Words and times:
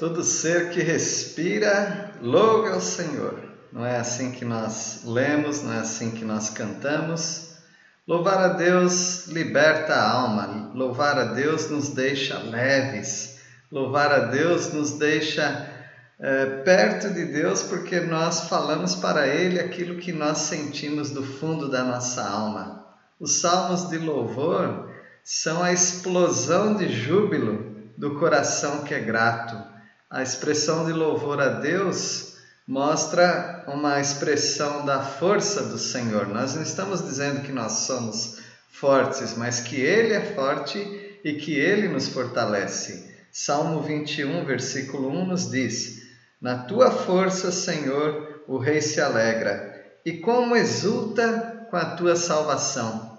Todo 0.00 0.24
ser 0.24 0.70
que 0.70 0.80
respira, 0.80 2.14
louve 2.22 2.70
ao 2.70 2.80
Senhor. 2.80 3.38
Não 3.70 3.84
é 3.84 3.98
assim 3.98 4.32
que 4.32 4.46
nós 4.46 5.02
lemos, 5.04 5.62
não 5.62 5.74
é 5.74 5.80
assim 5.80 6.12
que 6.12 6.24
nós 6.24 6.48
cantamos. 6.48 7.50
Louvar 8.08 8.38
a 8.38 8.48
Deus 8.48 9.26
liberta 9.26 9.92
a 9.92 10.10
alma, 10.10 10.72
louvar 10.74 11.18
a 11.18 11.24
Deus 11.34 11.68
nos 11.68 11.90
deixa 11.90 12.38
leves, 12.38 13.40
louvar 13.70 14.10
a 14.10 14.18
Deus 14.20 14.72
nos 14.72 14.92
deixa 14.92 15.68
é, 16.18 16.46
perto 16.64 17.12
de 17.12 17.26
Deus 17.26 17.60
porque 17.64 18.00
nós 18.00 18.48
falamos 18.48 18.94
para 18.94 19.28
Ele 19.28 19.60
aquilo 19.60 19.98
que 19.98 20.12
nós 20.14 20.38
sentimos 20.38 21.10
do 21.10 21.22
fundo 21.22 21.68
da 21.68 21.84
nossa 21.84 22.26
alma. 22.26 22.86
Os 23.20 23.38
salmos 23.42 23.90
de 23.90 23.98
louvor 23.98 24.90
são 25.22 25.62
a 25.62 25.74
explosão 25.74 26.74
de 26.74 26.88
júbilo 26.88 27.92
do 27.98 28.18
coração 28.18 28.82
que 28.82 28.94
é 28.94 29.00
grato 29.00 29.69
a 30.10 30.24
expressão 30.24 30.84
de 30.84 30.92
louvor 30.92 31.40
a 31.40 31.48
Deus 31.48 32.34
mostra 32.66 33.64
uma 33.68 34.00
expressão 34.00 34.84
da 34.84 35.00
força 35.00 35.62
do 35.62 35.78
Senhor. 35.78 36.26
Nós 36.26 36.56
não 36.56 36.62
estamos 36.62 37.00
dizendo 37.00 37.42
que 37.42 37.52
nós 37.52 37.84
somos 37.84 38.38
fortes, 38.72 39.36
mas 39.36 39.60
que 39.60 39.80
Ele 39.80 40.12
é 40.12 40.34
forte 40.34 41.20
e 41.22 41.34
que 41.34 41.54
Ele 41.54 41.86
nos 41.86 42.08
fortalece. 42.08 43.08
Salmo 43.30 43.82
21, 43.82 44.44
versículo 44.44 45.08
1 45.10 45.26
nos 45.26 45.48
diz: 45.48 46.02
Na 46.40 46.58
tua 46.58 46.90
força, 46.90 47.52
Senhor, 47.52 48.42
o 48.48 48.58
rei 48.58 48.80
se 48.80 49.00
alegra, 49.00 49.94
e 50.04 50.14
como 50.14 50.56
exulta 50.56 51.68
com 51.70 51.76
a 51.76 51.84
tua 51.84 52.16
salvação. 52.16 53.16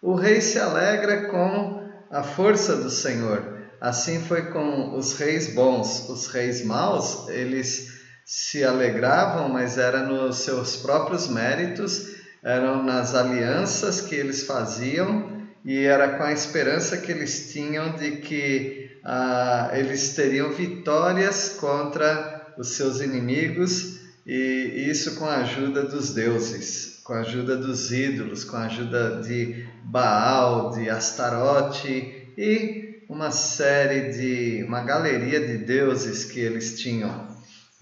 O 0.00 0.14
rei 0.14 0.40
se 0.40 0.60
alegra 0.60 1.28
com 1.28 1.90
a 2.08 2.22
força 2.22 2.76
do 2.76 2.88
Senhor. 2.88 3.59
Assim 3.80 4.20
foi 4.20 4.42
com 4.50 4.96
os 4.96 5.14
reis 5.14 5.54
bons. 5.54 6.08
Os 6.08 6.26
reis 6.26 6.64
maus, 6.64 7.28
eles 7.28 8.00
se 8.24 8.62
alegravam, 8.62 9.48
mas 9.48 9.78
era 9.78 10.04
nos 10.04 10.36
seus 10.38 10.76
próprios 10.76 11.28
méritos, 11.28 12.14
eram 12.42 12.82
nas 12.82 13.14
alianças 13.14 14.00
que 14.00 14.14
eles 14.14 14.44
faziam 14.44 15.40
e 15.64 15.84
era 15.84 16.16
com 16.16 16.22
a 16.22 16.32
esperança 16.32 16.96
que 16.96 17.10
eles 17.10 17.52
tinham 17.52 17.96
de 17.96 18.18
que 18.18 18.90
ah, 19.04 19.70
eles 19.72 20.14
teriam 20.14 20.52
vitórias 20.52 21.56
contra 21.58 22.54
os 22.56 22.76
seus 22.76 23.00
inimigos 23.00 23.98
e 24.26 24.86
isso 24.88 25.16
com 25.16 25.24
a 25.24 25.38
ajuda 25.38 25.82
dos 25.82 26.14
deuses, 26.14 27.00
com 27.02 27.14
a 27.14 27.20
ajuda 27.20 27.56
dos 27.56 27.90
ídolos, 27.90 28.44
com 28.44 28.56
a 28.56 28.66
ajuda 28.66 29.20
de 29.22 29.66
Baal, 29.82 30.70
de 30.70 30.88
Astarote 30.88 32.32
e 32.38 32.79
uma 33.10 33.32
série 33.32 34.12
de, 34.12 34.62
uma 34.62 34.84
galeria 34.84 35.44
de 35.44 35.58
deuses 35.58 36.24
que 36.24 36.38
eles 36.38 36.80
tinham. 36.80 37.26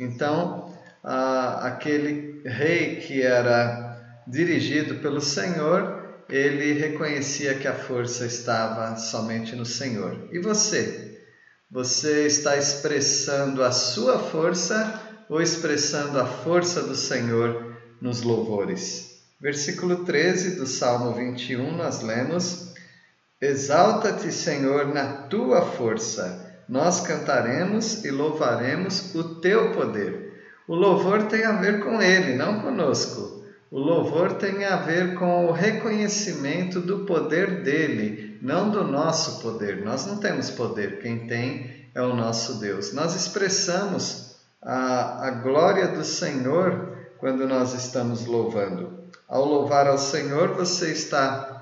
Então, 0.00 0.74
aquele 1.04 2.40
rei 2.46 2.96
que 2.96 3.20
era 3.20 4.22
dirigido 4.26 4.94
pelo 4.96 5.20
Senhor, 5.20 6.22
ele 6.30 6.72
reconhecia 6.72 7.54
que 7.54 7.68
a 7.68 7.74
força 7.74 8.24
estava 8.24 8.96
somente 8.96 9.54
no 9.54 9.66
Senhor. 9.66 10.30
E 10.32 10.38
você? 10.38 11.20
Você 11.70 12.26
está 12.26 12.56
expressando 12.56 13.62
a 13.62 13.70
sua 13.70 14.18
força 14.18 14.98
ou 15.28 15.42
expressando 15.42 16.18
a 16.18 16.24
força 16.24 16.80
do 16.82 16.94
Senhor 16.94 17.76
nos 18.00 18.22
louvores? 18.22 19.18
Versículo 19.38 20.06
13 20.06 20.56
do 20.56 20.66
Salmo 20.66 21.12
21, 21.12 21.76
nós 21.76 22.00
lemos. 22.00 22.67
Exalta-te, 23.40 24.32
Senhor, 24.32 24.86
na 24.86 25.12
tua 25.28 25.62
força. 25.62 26.62
Nós 26.68 27.00
cantaremos 27.00 28.04
e 28.04 28.10
louvaremos 28.10 29.14
o 29.14 29.36
teu 29.36 29.72
poder. 29.72 30.28
O 30.66 30.74
louvor 30.74 31.22
tem 31.28 31.44
a 31.44 31.52
ver 31.52 31.80
com 31.80 32.02
ele, 32.02 32.34
não 32.34 32.60
conosco. 32.60 33.44
O 33.70 33.78
louvor 33.78 34.34
tem 34.34 34.64
a 34.64 34.76
ver 34.76 35.14
com 35.14 35.46
o 35.46 35.52
reconhecimento 35.52 36.80
do 36.80 37.06
poder 37.06 37.62
dele, 37.62 38.38
não 38.42 38.70
do 38.70 38.82
nosso 38.82 39.40
poder. 39.40 39.84
Nós 39.84 40.04
não 40.04 40.16
temos 40.18 40.50
poder, 40.50 40.98
quem 40.98 41.26
tem 41.26 41.90
é 41.94 42.02
o 42.02 42.16
nosso 42.16 42.58
Deus. 42.58 42.92
Nós 42.92 43.14
expressamos 43.14 44.36
a, 44.60 45.28
a 45.28 45.30
glória 45.30 45.88
do 45.88 46.04
Senhor 46.04 46.96
quando 47.18 47.46
nós 47.46 47.72
estamos 47.72 48.26
louvando. 48.26 48.98
Ao 49.28 49.44
louvar 49.44 49.86
ao 49.86 49.98
Senhor, 49.98 50.54
você 50.54 50.90
está 50.90 51.57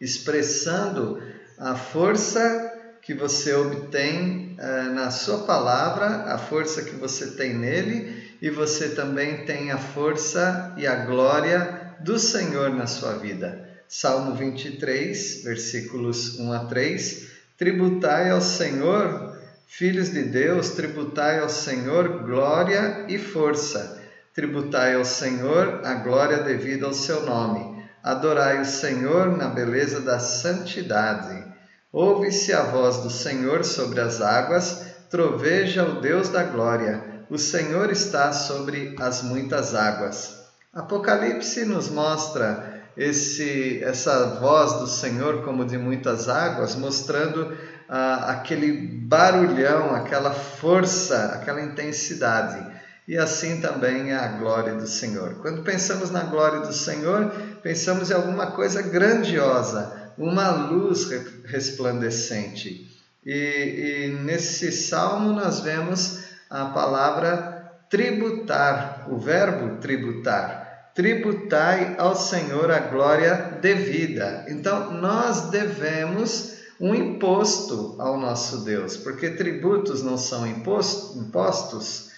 expressando 0.00 1.22
a 1.58 1.74
força 1.74 2.72
que 3.02 3.14
você 3.14 3.52
obtém 3.54 4.56
uh, 4.58 4.94
na 4.94 5.10
sua 5.10 5.44
palavra, 5.44 6.32
a 6.32 6.38
força 6.38 6.82
que 6.82 6.96
você 6.96 7.32
tem 7.32 7.54
nele, 7.54 8.24
e 8.40 8.50
você 8.50 8.90
também 8.90 9.44
tem 9.44 9.70
a 9.70 9.78
força 9.78 10.74
e 10.76 10.86
a 10.86 11.04
glória 11.04 11.96
do 12.00 12.18
Senhor 12.18 12.70
na 12.70 12.86
sua 12.86 13.14
vida. 13.18 13.68
Salmo 13.86 14.34
23, 14.34 15.42
versículos 15.44 16.38
1 16.38 16.52
a 16.52 16.64
3. 16.64 17.28
Tributai 17.58 18.30
ao 18.30 18.40
Senhor, 18.40 19.38
filhos 19.66 20.10
de 20.10 20.22
Deus, 20.22 20.70
tributai 20.70 21.38
ao 21.38 21.48
Senhor 21.48 22.24
glória 22.24 23.04
e 23.08 23.18
força. 23.18 24.02
Tributai 24.34 24.94
ao 24.94 25.04
Senhor 25.04 25.82
a 25.84 25.94
glória 25.94 26.38
devida 26.38 26.86
ao 26.86 26.94
seu 26.94 27.24
nome 27.24 27.73
Adorai 28.04 28.60
o 28.60 28.66
Senhor 28.66 29.34
na 29.34 29.48
beleza 29.48 29.98
da 29.98 30.18
santidade. 30.18 31.42
Ouve-se 31.90 32.52
a 32.52 32.62
voz 32.64 32.98
do 32.98 33.08
Senhor 33.08 33.64
sobre 33.64 33.98
as 33.98 34.20
águas, 34.20 34.84
troveja 35.08 35.84
o 35.84 36.02
Deus 36.02 36.28
da 36.28 36.42
glória. 36.42 37.02
O 37.30 37.38
Senhor 37.38 37.90
está 37.90 38.30
sobre 38.30 38.94
as 39.00 39.22
muitas 39.22 39.74
águas. 39.74 40.38
Apocalipse 40.70 41.64
nos 41.64 41.88
mostra 41.88 42.82
esse 42.94 43.82
essa 43.82 44.38
voz 44.38 44.74
do 44.74 44.86
Senhor 44.86 45.42
como 45.42 45.64
de 45.64 45.78
muitas 45.78 46.28
águas, 46.28 46.76
mostrando 46.76 47.56
ah, 47.88 48.32
aquele 48.32 48.70
barulhão, 48.98 49.94
aquela 49.94 50.30
força, 50.30 51.32
aquela 51.32 51.62
intensidade 51.62 52.73
e 53.06 53.18
assim 53.18 53.60
também 53.60 54.12
é 54.12 54.16
a 54.16 54.28
glória 54.28 54.74
do 54.74 54.86
Senhor. 54.86 55.34
Quando 55.42 55.62
pensamos 55.62 56.10
na 56.10 56.24
glória 56.24 56.60
do 56.60 56.72
Senhor, 56.72 57.30
pensamos 57.62 58.10
em 58.10 58.14
alguma 58.14 58.52
coisa 58.52 58.80
grandiosa, 58.80 60.12
uma 60.16 60.50
luz 60.50 61.10
resplandecente. 61.44 62.90
E, 63.24 63.32
e 63.32 64.22
nesse 64.24 64.72
salmo 64.72 65.32
nós 65.32 65.60
vemos 65.60 66.24
a 66.48 66.66
palavra 66.66 67.72
tributar, 67.90 69.06
o 69.10 69.18
verbo 69.18 69.76
tributar. 69.80 70.92
Tributai 70.94 71.96
ao 71.98 72.14
Senhor 72.14 72.70
a 72.70 72.78
glória 72.78 73.58
devida. 73.60 74.46
Então 74.48 74.92
nós 74.92 75.50
devemos 75.50 76.54
um 76.80 76.94
imposto 76.94 77.96
ao 77.98 78.18
nosso 78.18 78.64
Deus, 78.64 78.96
porque 78.96 79.30
tributos 79.30 80.02
não 80.02 80.16
são 80.16 80.46
impostos 80.46 82.13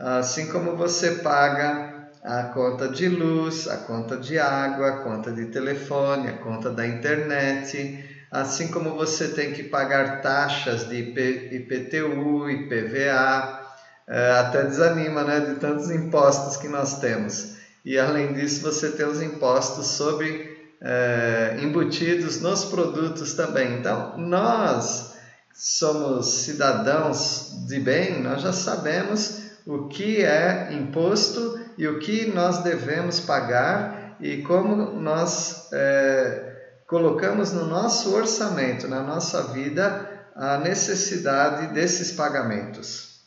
Assim 0.00 0.50
como 0.50 0.76
você 0.76 1.16
paga 1.16 2.08
a 2.24 2.44
conta 2.44 2.88
de 2.88 3.06
luz, 3.06 3.68
a 3.68 3.76
conta 3.76 4.16
de 4.16 4.38
água, 4.38 4.88
a 4.88 4.96
conta 5.02 5.30
de 5.30 5.46
telefone, 5.46 6.28
a 6.28 6.38
conta 6.38 6.70
da 6.70 6.86
internet, 6.86 8.02
assim 8.30 8.68
como 8.68 8.94
você 8.94 9.28
tem 9.28 9.52
que 9.52 9.64
pagar 9.64 10.22
taxas 10.22 10.88
de 10.88 10.96
IPTU, 10.96 12.48
IPVA, 12.48 13.60
é, 14.08 14.32
até 14.38 14.62
desanima 14.62 15.22
né, 15.22 15.40
de 15.40 15.56
tantos 15.56 15.90
impostos 15.90 16.56
que 16.56 16.68
nós 16.68 16.98
temos. 16.98 17.56
E 17.84 17.98
além 17.98 18.32
disso, 18.32 18.62
você 18.62 18.92
tem 18.92 19.04
os 19.04 19.20
impostos 19.20 19.86
sobre 19.86 20.50
é, 20.80 21.58
embutidos 21.60 22.40
nos 22.40 22.64
produtos 22.64 23.34
também. 23.34 23.78
Então, 23.78 24.16
nós 24.16 25.14
somos 25.52 26.44
cidadãos 26.44 27.66
de 27.68 27.78
bem, 27.78 28.22
nós 28.22 28.40
já 28.40 28.52
sabemos 28.52 29.49
o 29.66 29.88
que 29.88 30.24
é 30.24 30.72
imposto 30.72 31.60
e 31.76 31.86
o 31.86 31.98
que 31.98 32.26
nós 32.26 32.62
devemos 32.62 33.20
pagar 33.20 34.16
e 34.20 34.42
como 34.42 34.92
nós 35.00 35.68
é, 35.72 36.50
colocamos 36.86 37.52
no 37.52 37.66
nosso 37.66 38.14
orçamento, 38.14 38.88
na 38.88 39.02
nossa 39.02 39.44
vida, 39.44 40.08
a 40.34 40.58
necessidade 40.58 41.72
desses 41.74 42.12
pagamentos. 42.12 43.20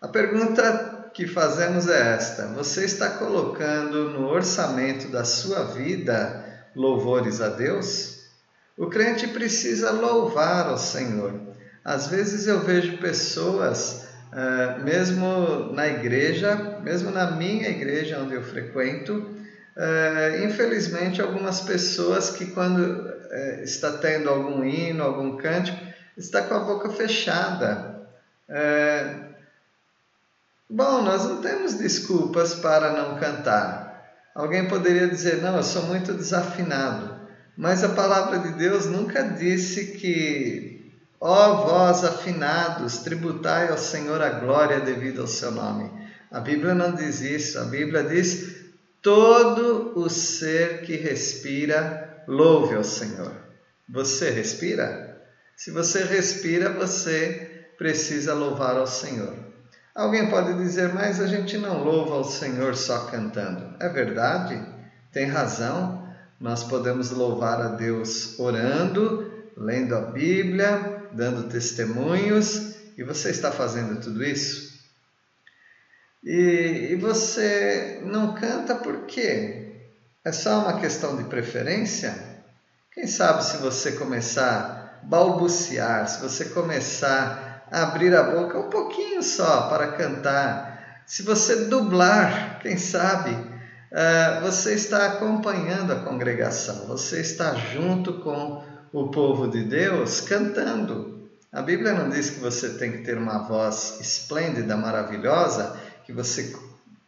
A 0.00 0.08
pergunta 0.08 1.10
que 1.14 1.26
fazemos 1.26 1.88
é 1.88 2.14
esta: 2.14 2.46
você 2.48 2.84
está 2.84 3.10
colocando 3.10 4.10
no 4.10 4.28
orçamento 4.28 5.08
da 5.08 5.24
sua 5.24 5.64
vida 5.64 6.44
louvores 6.74 7.40
a 7.40 7.48
Deus? 7.48 8.24
O 8.76 8.88
crente 8.88 9.28
precisa 9.28 9.92
louvar 9.92 10.66
ao 10.66 10.76
Senhor. 10.76 11.40
Às 11.84 12.08
vezes 12.08 12.46
eu 12.46 12.60
vejo 12.60 12.98
pessoas 12.98 14.03
Uh, 14.34 14.82
mesmo 14.82 15.72
na 15.72 15.86
igreja, 15.86 16.80
mesmo 16.82 17.12
na 17.12 17.30
minha 17.30 17.68
igreja 17.68 18.18
onde 18.18 18.34
eu 18.34 18.42
frequento, 18.42 19.12
uh, 19.14 20.44
infelizmente 20.44 21.22
algumas 21.22 21.60
pessoas 21.60 22.30
que 22.30 22.46
quando 22.46 22.80
uh, 22.80 23.62
está 23.62 23.92
tendo 23.98 24.28
algum 24.28 24.64
hino, 24.64 25.04
algum 25.04 25.36
cântico, 25.36 25.78
está 26.16 26.42
com 26.42 26.54
a 26.54 26.60
boca 26.60 26.90
fechada, 26.90 27.94
É... 28.48 29.34
Bom, 30.68 31.02
nós 31.02 31.24
não 31.24 31.40
temos 31.40 31.74
desculpas 31.74 32.54
para 32.54 32.92
não 32.92 33.16
cantar. 33.18 33.84
Alguém 34.34 34.66
poderia 34.66 35.06
dizer, 35.06 35.40
não, 35.40 35.56
eu 35.56 35.62
sou 35.62 35.84
muito 35.84 36.12
desafinado. 36.12 37.14
Mas 37.56 37.84
a 37.84 37.90
palavra 37.90 38.38
de 38.40 38.52
Deus 38.54 38.86
nunca 38.86 39.22
disse 39.22 39.92
que, 39.98 40.73
ó 41.26 41.64
vós 41.64 42.04
afinados, 42.04 42.98
tributai 42.98 43.70
ao 43.70 43.78
Senhor 43.78 44.20
a 44.20 44.28
glória 44.28 44.80
devido 44.80 45.22
ao 45.22 45.26
seu 45.26 45.50
nome. 45.50 45.90
A 46.30 46.38
Bíblia 46.38 46.74
não 46.74 46.94
diz 46.94 47.22
isso. 47.22 47.58
A 47.58 47.64
Bíblia 47.64 48.02
diz: 48.02 48.56
todo 49.00 49.98
o 49.98 50.10
ser 50.10 50.82
que 50.82 50.96
respira, 50.96 52.22
louve 52.28 52.74
ao 52.74 52.84
Senhor. 52.84 53.32
Você 53.88 54.28
respira? 54.30 55.18
Se 55.56 55.70
você 55.70 56.04
respira, 56.04 56.68
você 56.70 57.64
precisa 57.78 58.34
louvar 58.34 58.76
ao 58.76 58.86
Senhor. 58.86 59.32
Alguém 59.94 60.28
pode 60.28 60.58
dizer, 60.58 60.92
mas 60.92 61.22
a 61.22 61.26
gente 61.26 61.56
não 61.56 61.82
louva 61.82 62.16
ao 62.16 62.24
Senhor 62.24 62.74
só 62.76 63.06
cantando. 63.06 63.76
É 63.80 63.88
verdade, 63.88 64.60
tem 65.10 65.26
razão. 65.26 66.06
Nós 66.38 66.64
podemos 66.64 67.12
louvar 67.12 67.62
a 67.62 67.68
Deus 67.68 68.38
orando, 68.38 69.32
lendo 69.56 69.94
a 69.94 70.00
Bíblia, 70.00 71.03
dando 71.14 71.48
testemunhos. 71.48 72.74
E 72.96 73.02
você 73.02 73.30
está 73.30 73.50
fazendo 73.50 74.00
tudo 74.00 74.22
isso? 74.22 74.74
E, 76.22 76.88
e 76.92 76.96
você 76.96 78.00
não 78.04 78.34
canta 78.34 78.74
por 78.74 79.04
quê? 79.06 79.82
É 80.24 80.32
só 80.32 80.60
uma 80.60 80.80
questão 80.80 81.16
de 81.16 81.24
preferência? 81.24 82.14
Quem 82.92 83.06
sabe 83.06 83.44
se 83.44 83.58
você 83.58 83.92
começar 83.92 85.00
a 85.02 85.06
balbuciar, 85.06 86.08
se 86.08 86.22
você 86.22 86.46
começar 86.46 87.66
a 87.70 87.82
abrir 87.82 88.14
a 88.14 88.22
boca 88.22 88.58
um 88.58 88.70
pouquinho 88.70 89.22
só 89.22 89.68
para 89.68 89.92
cantar, 89.92 91.02
se 91.04 91.22
você 91.22 91.66
dublar, 91.66 92.58
quem 92.60 92.78
sabe, 92.78 93.32
uh, 93.32 94.40
você 94.40 94.74
está 94.74 95.06
acompanhando 95.06 95.92
a 95.92 96.04
congregação, 96.04 96.86
você 96.86 97.20
está 97.20 97.54
junto 97.54 98.20
com 98.20 98.64
o 98.94 99.08
povo 99.08 99.48
de 99.48 99.64
Deus 99.64 100.20
cantando. 100.20 101.28
A 101.50 101.60
Bíblia 101.60 101.92
não 101.94 102.08
diz 102.08 102.30
que 102.30 102.38
você 102.38 102.70
tem 102.70 102.92
que 102.92 102.98
ter 102.98 103.18
uma 103.18 103.38
voz 103.38 103.98
esplêndida, 104.00 104.76
maravilhosa, 104.76 105.76
que 106.06 106.12
você 106.12 106.54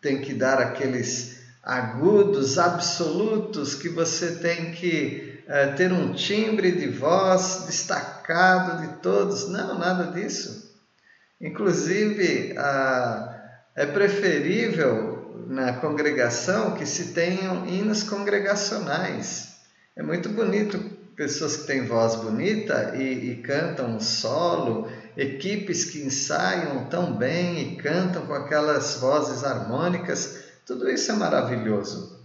tem 0.00 0.20
que 0.20 0.34
dar 0.34 0.58
aqueles 0.58 1.38
agudos 1.62 2.58
absolutos, 2.58 3.76
que 3.76 3.88
você 3.88 4.32
tem 4.32 4.72
que 4.72 5.40
é, 5.46 5.68
ter 5.68 5.92
um 5.92 6.12
timbre 6.12 6.72
de 6.72 6.88
voz 6.88 7.66
destacado 7.68 8.84
de 8.84 8.96
todos. 8.96 9.48
Não, 9.48 9.78
nada 9.78 10.10
disso. 10.10 10.74
Inclusive, 11.40 12.56
é 13.76 13.86
preferível 13.86 15.44
na 15.46 15.74
congregação 15.74 16.74
que 16.74 16.84
se 16.84 17.12
tenham 17.12 17.64
hinos 17.64 18.02
congregacionais. 18.02 19.54
É 19.94 20.02
muito 20.02 20.28
bonito 20.30 20.95
pessoas 21.16 21.56
que 21.56 21.66
têm 21.66 21.86
voz 21.86 22.14
bonita 22.16 22.92
e, 22.94 23.30
e 23.30 23.36
cantam 23.36 23.98
solo 23.98 24.88
equipes 25.16 25.84
que 25.84 26.02
ensaiam 26.02 26.84
tão 26.84 27.14
bem 27.14 27.72
e 27.72 27.76
cantam 27.76 28.26
com 28.26 28.34
aquelas 28.34 28.96
vozes 29.00 29.42
harmônicas, 29.42 30.44
tudo 30.66 30.90
isso 30.90 31.10
é 31.10 31.14
maravilhoso. 31.14 32.16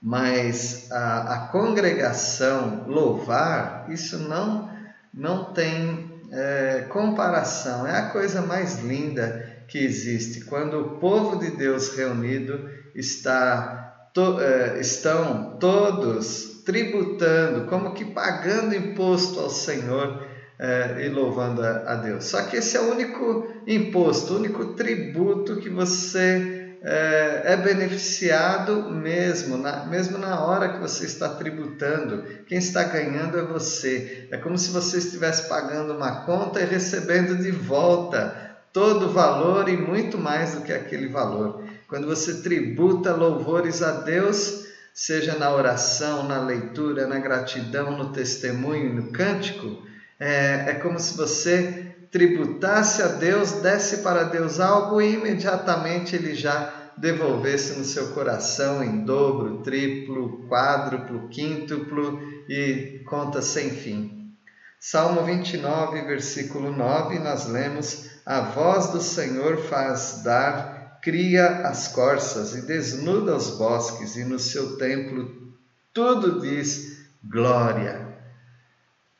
Mas 0.00 0.90
a, 0.92 1.34
a 1.34 1.38
congregação 1.48 2.84
louvar, 2.86 3.86
isso 3.88 4.18
não, 4.18 4.70
não 5.12 5.52
tem 5.52 6.20
é, 6.30 6.86
comparação, 6.88 7.86
é 7.86 7.98
a 7.98 8.10
coisa 8.10 8.42
mais 8.42 8.78
linda 8.80 9.64
que 9.66 9.78
existe. 9.78 10.44
Quando 10.44 10.78
o 10.78 10.90
povo 10.98 11.40
de 11.40 11.50
Deus 11.50 11.96
reunido 11.96 12.70
está, 12.94 14.08
to, 14.14 14.40
é, 14.40 14.78
estão 14.80 15.56
todos 15.58 16.55
tributando, 16.66 17.66
como 17.66 17.94
que 17.94 18.04
pagando 18.04 18.74
imposto 18.74 19.38
ao 19.38 19.48
Senhor 19.48 20.26
é, 20.58 21.06
e 21.06 21.08
louvando 21.08 21.62
a, 21.62 21.92
a, 21.92 21.94
Deus. 21.94 22.24
Só 22.24 22.42
que 22.42 22.56
esse 22.56 22.76
é 22.76 22.80
o 22.80 22.90
único 22.90 23.46
imposto, 23.66 24.34
o 24.34 24.36
único 24.38 24.74
tributo 24.74 25.56
que 25.56 25.70
você 25.70 26.74
é, 26.82 27.42
é 27.44 27.56
beneficiado 27.56 28.90
mesmo, 28.90 29.56
na, 29.56 29.86
mesmo 29.86 30.18
na 30.18 30.44
hora 30.44 30.70
que 30.70 30.80
você 30.80 31.06
está 31.06 31.28
tributando. 31.28 32.24
Quem 32.48 32.58
está 32.58 32.82
ganhando 32.82 33.38
é 33.38 33.42
você. 33.42 34.26
É 34.32 34.36
como 34.36 34.58
se 34.58 34.72
você 34.72 34.98
estivesse 34.98 35.48
pagando 35.48 35.94
uma 35.94 36.24
conta 36.24 36.60
e 36.60 36.64
recebendo 36.64 37.36
de 37.36 37.52
volta 37.52 38.44
todo 38.72 39.06
o 39.06 39.12
valor 39.12 39.68
e 39.68 39.76
muito 39.76 40.18
mais 40.18 40.54
do 40.54 40.62
que 40.62 40.72
aquele 40.72 41.08
valor. 41.08 41.62
Quando 41.88 42.08
você 42.08 42.42
tributa 42.42 43.14
louvores 43.14 43.82
a 43.82 44.00
Deus, 44.00 44.65
seja 44.96 45.36
na 45.36 45.52
oração, 45.52 46.22
na 46.22 46.40
leitura, 46.40 47.06
na 47.06 47.18
gratidão, 47.18 47.90
no 47.98 48.12
testemunho, 48.12 48.94
no 48.94 49.12
cântico, 49.12 49.82
é, 50.18 50.70
é 50.70 50.74
como 50.74 50.98
se 50.98 51.14
você 51.14 51.94
tributasse 52.10 53.02
a 53.02 53.08
Deus, 53.08 53.52
desse 53.60 53.98
para 53.98 54.22
Deus 54.22 54.58
algo 54.58 55.02
e 55.02 55.12
imediatamente 55.12 56.16
ele 56.16 56.34
já 56.34 56.72
devolvesse 56.96 57.78
no 57.78 57.84
seu 57.84 58.08
coração 58.12 58.82
em 58.82 59.04
dobro, 59.04 59.58
triplo, 59.58 60.48
quádruplo, 60.48 61.28
quíntuplo 61.28 62.18
e 62.48 63.02
conta 63.06 63.42
sem 63.42 63.68
fim. 63.68 64.32
Salmo 64.80 65.24
29, 65.24 66.06
versículo 66.06 66.74
9, 66.74 67.18
nós 67.18 67.46
lemos: 67.46 68.08
A 68.24 68.40
voz 68.40 68.88
do 68.88 69.00
Senhor 69.02 69.58
faz 69.58 70.22
dar, 70.24 70.75
cria 71.06 71.68
as 71.68 71.86
corças 71.86 72.56
e 72.56 72.62
desnuda 72.62 73.36
os 73.36 73.50
bosques, 73.50 74.16
e 74.16 74.24
no 74.24 74.40
seu 74.40 74.76
templo 74.76 75.54
tudo 75.94 76.40
diz 76.40 77.06
glória. 77.22 78.08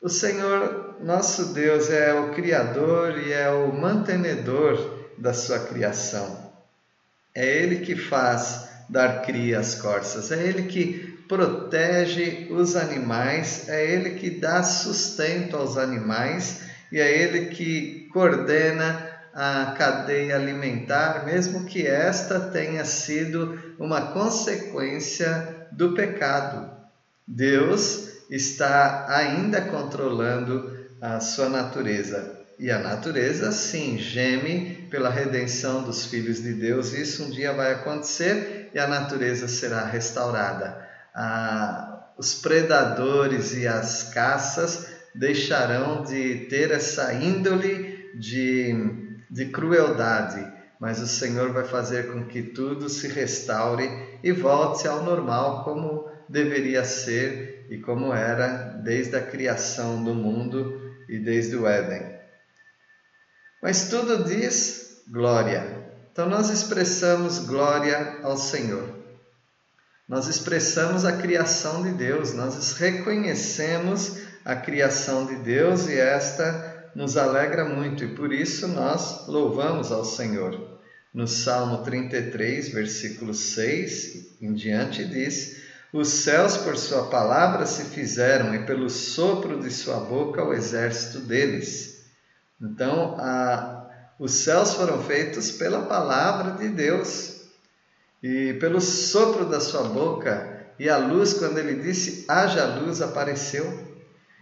O 0.01 0.09
Senhor 0.09 0.97
nosso 1.01 1.53
Deus 1.53 1.89
é 1.89 2.13
o 2.13 2.33
Criador 2.33 3.17
e 3.17 3.31
é 3.31 3.49
o 3.49 3.71
mantenedor 3.71 4.77
da 5.17 5.33
sua 5.33 5.59
criação. 5.59 6.51
É 7.33 7.47
Ele 7.47 7.77
que 7.77 7.95
faz 7.95 8.67
dar 8.89 9.21
cria 9.21 9.57
às 9.57 9.75
corças, 9.75 10.29
é 10.29 10.45
Ele 10.45 10.63
que 10.63 11.23
protege 11.29 12.49
os 12.51 12.75
animais, 12.75 13.69
é 13.69 13.89
Ele 13.89 14.15
que 14.15 14.29
dá 14.29 14.61
sustento 14.61 15.55
aos 15.55 15.77
animais 15.77 16.63
e 16.91 16.99
é 16.99 17.09
Ele 17.09 17.45
que 17.45 18.09
coordena 18.11 19.16
a 19.37 19.75
cadeia 19.77 20.35
alimentar, 20.35 21.23
mesmo 21.23 21.65
que 21.65 21.85
esta 21.85 22.39
tenha 22.39 22.83
sido 22.83 23.75
uma 23.77 24.01
consequência 24.07 25.67
do 25.71 25.93
pecado. 25.93 26.71
Deus 27.27 28.09
está 28.31 29.05
ainda 29.07 29.61
controlando 29.61 30.75
a 30.99 31.19
sua 31.19 31.49
natureza. 31.49 32.35
E 32.57 32.71
a 32.71 32.79
natureza, 32.79 33.51
sim, 33.51 33.99
geme 33.99 34.87
pela 34.89 35.11
redenção 35.11 35.83
dos 35.83 36.07
filhos 36.07 36.41
de 36.41 36.53
Deus. 36.53 36.91
Isso 36.93 37.25
um 37.25 37.29
dia 37.29 37.53
vai 37.53 37.73
acontecer 37.73 38.71
e 38.73 38.79
a 38.79 38.87
natureza 38.87 39.47
será 39.47 39.85
restaurada. 39.85 40.83
Ah, 41.13 42.07
os 42.17 42.33
predadores 42.33 43.55
e 43.55 43.67
as 43.67 44.01
caças 44.11 44.87
deixarão 45.13 46.03
de 46.03 46.47
ter 46.49 46.71
essa 46.71 47.13
índole 47.13 48.09
de, 48.19 49.06
de 49.29 49.45
crueldade, 49.45 50.45
mas 50.79 50.99
o 50.99 51.07
Senhor 51.07 51.51
vai 51.51 51.63
fazer 51.63 52.11
com 52.11 52.25
que 52.25 52.41
tudo 52.41 52.89
se 52.89 53.07
restaure 53.07 53.89
e 54.23 54.31
volte 54.31 54.87
ao 54.87 55.03
normal 55.03 55.63
como 55.63 56.09
deveria 56.29 56.83
ser 56.83 57.65
e 57.69 57.79
como 57.79 58.13
era 58.13 58.73
desde 58.83 59.15
a 59.15 59.21
criação 59.21 60.03
do 60.03 60.13
mundo 60.13 60.79
e 61.09 61.19
desde 61.19 61.55
o 61.55 61.67
Éden. 61.67 62.17
Mas 63.61 63.89
tudo 63.89 64.23
diz 64.23 65.01
glória. 65.09 65.85
Então 66.11 66.29
nós 66.29 66.49
expressamos 66.49 67.39
glória 67.39 68.19
ao 68.23 68.37
Senhor. 68.37 68.95
Nós 70.07 70.27
expressamos 70.27 71.03
a 71.03 71.17
criação 71.17 71.83
de 71.83 71.91
Deus, 71.91 72.33
nós 72.33 72.73
reconhecemos 72.77 74.17
a 74.45 74.55
criação 74.55 75.25
de 75.25 75.35
Deus 75.35 75.87
e 75.87 75.99
esta 75.99 76.76
nos 76.97 77.15
alegra 77.15 77.63
muito 77.63 78.03
e 78.03 78.07
por 78.07 78.33
isso 78.33 78.67
nós 78.67 79.27
louvamos 79.27 79.91
ao 79.91 80.03
Senhor. 80.03 80.79
No 81.13 81.27
Salmo 81.27 81.83
33, 81.83 82.69
versículo 82.69 83.35
6 83.35 84.41
em 84.41 84.51
diante, 84.55 85.05
diz: 85.05 85.61
os 85.93 86.07
céus 86.07 86.57
por 86.57 86.75
sua 86.75 87.05
palavra 87.05 87.67
se 87.67 87.83
fizeram, 87.85 88.55
e 88.55 88.65
pelo 88.65 88.89
sopro 88.89 89.59
de 89.59 89.69
sua 89.69 89.99
boca 89.99 90.43
o 90.43 90.51
exército 90.51 91.19
deles. 91.19 92.03
Então, 92.59 93.15
a, 93.19 93.89
os 94.17 94.31
céus 94.31 94.73
foram 94.73 95.03
feitos 95.03 95.51
pela 95.51 95.83
palavra 95.83 96.57
de 96.57 96.67
Deus 96.67 97.41
e 98.23 98.55
pelo 98.55 98.81
sopro 98.81 99.45
da 99.45 99.59
sua 99.59 99.83
boca, 99.83 100.65
e 100.79 100.89
a 100.89 100.97
luz, 100.97 101.33
quando 101.33 101.59
ele 101.59 101.75
disse 101.75 102.25
haja 102.27 102.65
luz, 102.65 103.03
apareceu. 103.03 103.96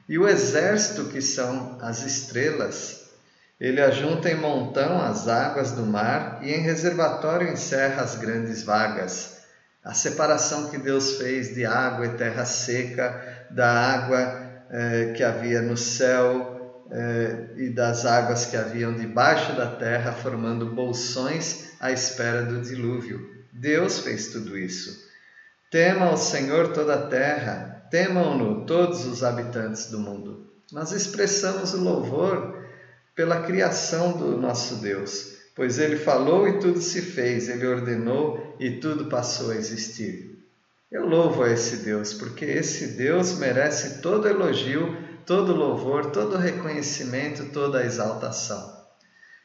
E 0.08 0.18
o 0.20 0.28
exército, 0.28 1.06
que 1.06 1.22
são 1.22 1.78
as 1.82 2.04
estrelas, 2.04 3.06
Ele 3.60 3.82
ajunta 3.82 4.30
em 4.30 4.36
montão 4.36 5.02
as 5.02 5.28
águas 5.28 5.72
do 5.72 5.84
mar 5.86 6.40
e 6.44 6.52
em 6.52 6.60
reservatório 6.60 7.48
encerra 7.48 8.04
as 8.04 8.16
grandes 8.16 8.64
vagas. 8.64 9.38
A 9.84 9.94
separação 9.94 10.70
que 10.70 10.78
Deus 10.78 11.18
fez 11.18 11.54
de 11.54 11.66
água 11.66 12.06
e 12.06 12.18
terra 12.18 12.44
seca, 12.44 13.48
da 13.50 13.70
água 13.70 14.46
eh, 14.70 15.14
que 15.16 15.24
havia 15.24 15.62
no 15.62 15.78
céu 15.78 16.84
eh, 16.92 17.46
e 17.56 17.70
das 17.70 18.06
águas 18.06 18.46
que 18.46 18.58
haviam 18.58 18.94
debaixo 18.94 19.56
da 19.56 19.68
terra, 19.68 20.12
formando 20.12 20.66
bolsões 20.66 21.72
à 21.80 21.92
espera 21.92 22.44
do 22.44 22.62
dilúvio. 22.62 23.34
Deus 23.54 24.00
fez 24.00 24.28
tudo 24.28 24.58
isso. 24.58 25.06
Tema 25.72 26.12
o 26.12 26.18
Senhor 26.18 26.74
toda 26.74 26.96
a 26.96 27.08
terra, 27.08 27.75
temam-no 27.89 28.65
todos 28.65 29.06
os 29.06 29.24
habitantes 29.24 29.88
do 29.88 30.00
mundo. 30.00 30.51
Nós 30.72 30.92
expressamos 30.92 31.74
o 31.74 31.84
louvor 31.84 32.65
pela 33.15 33.42
criação 33.42 34.13
do 34.13 34.38
nosso 34.38 34.75
Deus, 34.77 35.36
pois 35.56 35.80
ele 35.80 35.96
falou 35.96 36.48
e 36.48 36.60
tudo 36.60 36.82
se 36.82 37.01
fez, 37.01 37.48
ele 37.48 37.65
ordenou 37.65 38.56
e 38.60 38.72
tudo 38.80 39.06
passou 39.06 39.51
a 39.51 39.56
existir. 39.56 40.36
Eu 40.92 41.06
louvo 41.08 41.44
a 41.44 41.51
esse 41.51 41.77
Deus, 41.77 42.13
porque 42.13 42.46
esse 42.46 42.88
Deus 42.98 43.38
merece 43.38 44.01
todo 44.01 44.27
elogio, 44.27 44.96
todo 45.25 45.56
louvor, 45.56 46.12
todo 46.12 46.38
reconhecimento, 46.38 47.51
toda 47.51 47.84
exaltação. 47.84 48.75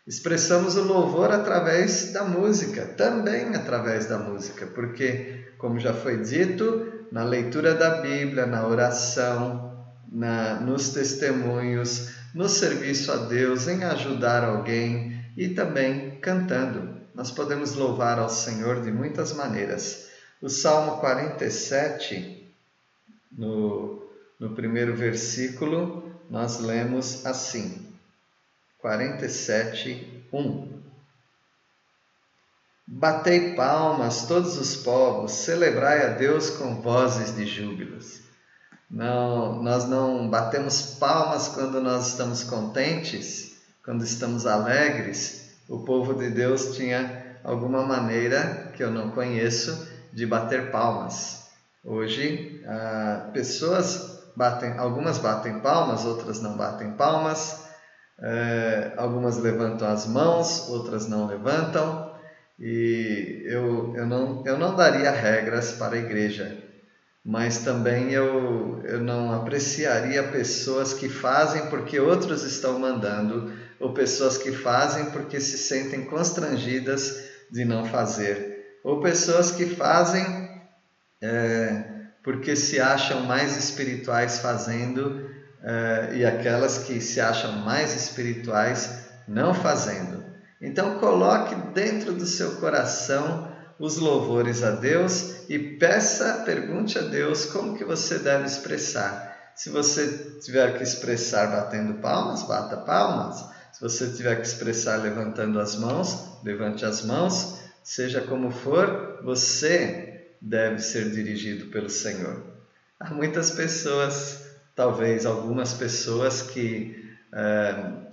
Expressamos 0.07 0.77
o 0.77 0.83
louvor 0.83 1.31
através 1.31 2.13
da 2.13 2.25
música, 2.25 2.87
também 2.87 3.55
através 3.55 4.07
da 4.07 4.19
música, 4.19 4.67
porque, 4.67 5.53
como 5.59 5.79
já 5.79 5.95
foi 5.95 6.21
dito, 6.23 7.00
na 7.11 7.25
leitura 7.25 7.75
da 7.75 8.01
Bíblia, 8.01 8.47
na 8.47 8.67
oração, 8.67 9.85
na, 10.11 10.61
nos 10.61 10.91
testemunhos, 10.91 12.11
no 12.35 12.49
serviço 12.49 13.11
a 13.13 13.17
Deus, 13.17 13.67
em 13.69 13.85
ajudar 13.85 14.45
alguém 14.45 15.25
e 15.37 15.49
também 15.49 16.19
cantando. 16.21 17.01
Nós 17.15 17.31
podemos 17.31 17.75
louvar 17.75 18.19
ao 18.19 18.29
Senhor 18.29 18.83
de 18.83 18.91
muitas 18.91 19.33
maneiras. 19.33 20.09
O 20.41 20.49
Salmo 20.49 20.99
47, 21.01 22.51
no, 23.33 24.09
no 24.39 24.55
primeiro 24.55 24.95
versículo, 24.95 26.11
nós 26.31 26.61
lemos 26.61 27.27
assim: 27.27 27.95
47, 28.79 30.25
1. 30.33 30.80
Batei 32.93 33.55
palmas, 33.55 34.27
todos 34.27 34.59
os 34.59 34.75
povos, 34.75 35.31
celebrai 35.31 36.05
a 36.05 36.09
Deus 36.09 36.51
com 36.51 36.83
vozes 36.83 37.37
de 37.37 37.47
júbilos. 37.47 38.21
Não, 38.91 39.63
nós 39.63 39.89
não 39.89 40.29
batemos 40.29 40.97
palmas 40.99 41.47
quando 41.47 41.81
nós 41.81 42.09
estamos 42.09 42.43
contentes, 42.43 43.53
quando 43.85 44.03
estamos 44.03 44.45
alegres. 44.45 45.53
O 45.69 45.85
povo 45.85 46.15
de 46.15 46.31
Deus 46.31 46.75
tinha 46.75 47.39
alguma 47.45 47.87
maneira 47.87 48.73
que 48.75 48.83
eu 48.83 48.91
não 48.91 49.13
conheço 49.13 49.87
de 50.13 50.27
bater 50.27 50.73
palmas. 50.73 51.45
Hoje, 51.85 52.61
ah, 52.67 53.31
pessoas 53.33 54.33
batem, 54.35 54.77
algumas 54.77 55.19
batem 55.19 55.61
palmas, 55.61 56.05
outras 56.05 56.41
não 56.41 56.57
batem 56.57 56.91
palmas 56.95 57.71
é, 58.23 58.93
algumas 58.99 59.39
levantam 59.39 59.89
as 59.89 60.07
mãos, 60.07 60.69
outras 60.69 61.09
não 61.09 61.27
levantam, 61.27 62.10
e 62.61 63.43
eu, 63.47 63.95
eu, 63.97 64.07
não, 64.07 64.43
eu 64.47 64.59
não 64.59 64.77
daria 64.77 65.11
regras 65.11 65.73
para 65.73 65.97
a 65.97 65.99
igreja, 65.99 66.63
mas 67.25 67.59
também 67.59 68.13
eu, 68.13 68.83
eu 68.85 69.01
não 69.01 69.33
apreciaria 69.33 70.23
pessoas 70.25 70.93
que 70.93 71.09
fazem 71.09 71.67
porque 71.67 71.99
outros 71.99 72.45
estão 72.45 72.79
mandando, 72.79 73.51
ou 73.79 73.95
pessoas 73.95 74.37
que 74.37 74.53
fazem 74.53 75.07
porque 75.07 75.41
se 75.41 75.57
sentem 75.57 76.05
constrangidas 76.05 77.31
de 77.51 77.65
não 77.65 77.87
fazer, 77.87 78.79
ou 78.85 79.01
pessoas 79.01 79.51
que 79.51 79.65
fazem 79.65 80.51
é, 81.23 81.85
porque 82.23 82.55
se 82.55 82.81
acham 82.81 83.23
mais 83.23 83.57
espirituais 83.57 84.39
fazendo 84.39 85.27
uh, 85.63 86.15
e 86.15 86.25
aquelas 86.25 86.79
que 86.79 87.01
se 87.01 87.21
acham 87.21 87.53
mais 87.61 87.95
espirituais 87.95 89.07
não 89.27 89.55
fazendo. 89.55 90.20
Então 90.61 90.99
coloque 90.99 91.55
dentro 91.73 92.13
do 92.13 92.27
seu 92.27 92.57
coração 92.57 93.51
os 93.79 93.97
louvores 93.97 94.63
a 94.63 94.73
Deus 94.73 95.49
e 95.49 95.59
peça, 95.59 96.43
pergunte 96.45 96.99
a 96.99 97.03
Deus 97.03 97.47
como 97.47 97.79
que 97.79 97.85
você 97.85 98.19
deve 98.19 98.45
expressar. 98.45 99.53
Se 99.55 99.71
você 99.71 100.39
tiver 100.41 100.77
que 100.77 100.83
expressar 100.83 101.47
batendo 101.47 101.95
palmas, 101.95 102.43
bata 102.43 102.77
palmas. 102.77 103.45
Se 103.73 103.81
você 103.81 104.11
tiver 104.11 104.37
que 104.37 104.47
expressar 104.47 104.97
levantando 104.97 105.59
as 105.59 105.77
mãos, 105.77 106.43
levante 106.45 106.85
as 106.85 107.05
mãos. 107.05 107.61
Seja 107.83 108.21
como 108.21 108.51
for, 108.51 109.21
você 109.25 110.35
deve 110.41 110.79
ser 110.81 111.11
dirigido 111.11 111.67
pelo 111.67 111.89
Senhor. 111.89 112.43
Há 112.99 113.15
muitas 113.15 113.51
pessoas 113.51 114.51
talvez 114.81 115.27
algumas 115.27 115.75
pessoas 115.75 116.41
que, 116.41 117.00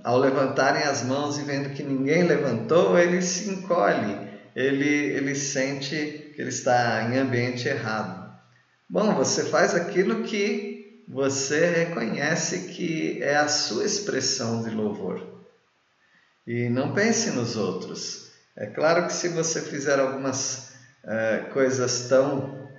ao 0.04 0.18
levantarem 0.18 0.84
as 0.84 1.04
mãos 1.04 1.38
e 1.38 1.44
vendo 1.44 1.70
que 1.70 1.84
ninguém 1.84 2.24
levantou, 2.24 2.98
ele 2.98 3.22
se 3.22 3.50
encolhe, 3.50 4.16
ele, 4.56 4.88
ele 4.88 5.36
sente 5.36 6.32
que 6.36 6.42
ele 6.42 6.50
está 6.50 7.04
em 7.04 7.18
ambiente 7.18 7.68
errado. 7.68 8.28
Bom, 8.90 9.16
você 9.16 9.44
faz 9.46 9.76
aquilo 9.76 10.24
que 10.24 11.04
você 11.08 11.66
reconhece 11.70 12.70
que 12.70 13.22
é 13.24 13.38
a 13.38 13.48
sua 13.48 13.86
expressão 13.86 14.64
de 14.64 14.70
louvor. 14.70 15.38
E 16.46 16.70
não 16.70 16.94
pense 16.94 17.32
nos 17.32 17.56
outros. 17.56 18.32
É 18.56 18.66
claro 18.66 19.06
que 19.06 19.14
se 19.14 19.30
você 19.30 19.62
fizer 19.62 20.00
algumas 20.00 20.74
é, 21.04 21.50
coisas 21.54 22.08
tão, 22.08 22.70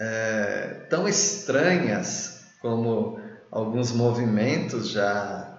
é, 0.00 0.86
tão 0.90 1.08
estranhas 1.08 2.44
como 2.60 3.20
alguns 3.50 3.92
movimentos 3.92 4.90
já, 4.90 5.57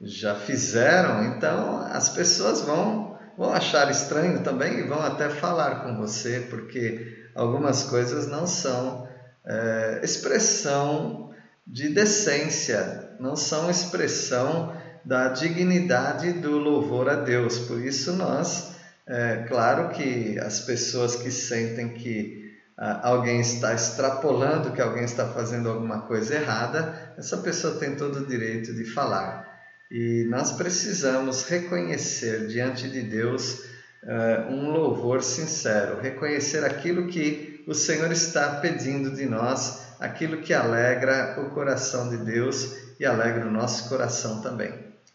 já 0.00 0.34
fizeram, 0.34 1.24
então 1.24 1.78
as 1.90 2.08
pessoas 2.10 2.60
vão, 2.60 3.18
vão 3.36 3.52
achar 3.52 3.90
estranho 3.90 4.42
também 4.42 4.80
e 4.80 4.82
vão 4.82 5.00
até 5.00 5.28
falar 5.28 5.82
com 5.82 5.96
você, 5.96 6.46
porque 6.50 7.28
algumas 7.34 7.84
coisas 7.84 8.26
não 8.26 8.46
são 8.46 9.08
é, 9.44 10.00
expressão 10.02 11.30
de 11.66 11.88
decência, 11.88 13.16
não 13.18 13.36
são 13.36 13.70
expressão 13.70 14.76
da 15.04 15.28
dignidade 15.28 16.32
do 16.32 16.58
louvor 16.58 17.08
a 17.08 17.14
Deus. 17.14 17.58
Por 17.60 17.80
isso, 17.80 18.12
nós, 18.12 18.72
é 19.06 19.44
claro 19.48 19.90
que 19.90 20.38
as 20.38 20.60
pessoas 20.60 21.16
que 21.16 21.30
sentem 21.30 21.94
que 21.94 22.44
ah, 22.76 23.08
alguém 23.08 23.40
está 23.40 23.72
extrapolando 23.72 24.72
que 24.72 24.82
alguém 24.82 25.04
está 25.04 25.26
fazendo 25.28 25.70
alguma 25.70 26.02
coisa 26.02 26.34
errada, 26.34 27.14
essa 27.16 27.38
pessoa 27.38 27.78
tem 27.78 27.96
todo 27.96 28.16
o 28.20 28.26
direito 28.26 28.74
de 28.74 28.84
falar. 28.84 29.45
E 29.90 30.24
nós 30.28 30.52
precisamos 30.52 31.48
reconhecer 31.48 32.48
diante 32.48 32.88
de 32.88 33.02
Deus 33.02 33.60
uh, 34.02 34.50
um 34.50 34.70
louvor 34.70 35.22
sincero, 35.22 36.00
reconhecer 36.00 36.64
aquilo 36.64 37.06
que 37.06 37.64
o 37.66 37.74
Senhor 37.74 38.10
está 38.10 38.60
pedindo 38.60 39.10
de 39.10 39.26
nós, 39.26 39.86
aquilo 40.00 40.38
que 40.38 40.52
alegra 40.52 41.40
o 41.40 41.50
coração 41.50 42.08
de 42.08 42.16
Deus 42.18 42.76
e 42.98 43.06
alegra 43.06 43.46
o 43.46 43.50
nosso 43.50 43.88
coração 43.88 44.40
também. 44.40 44.72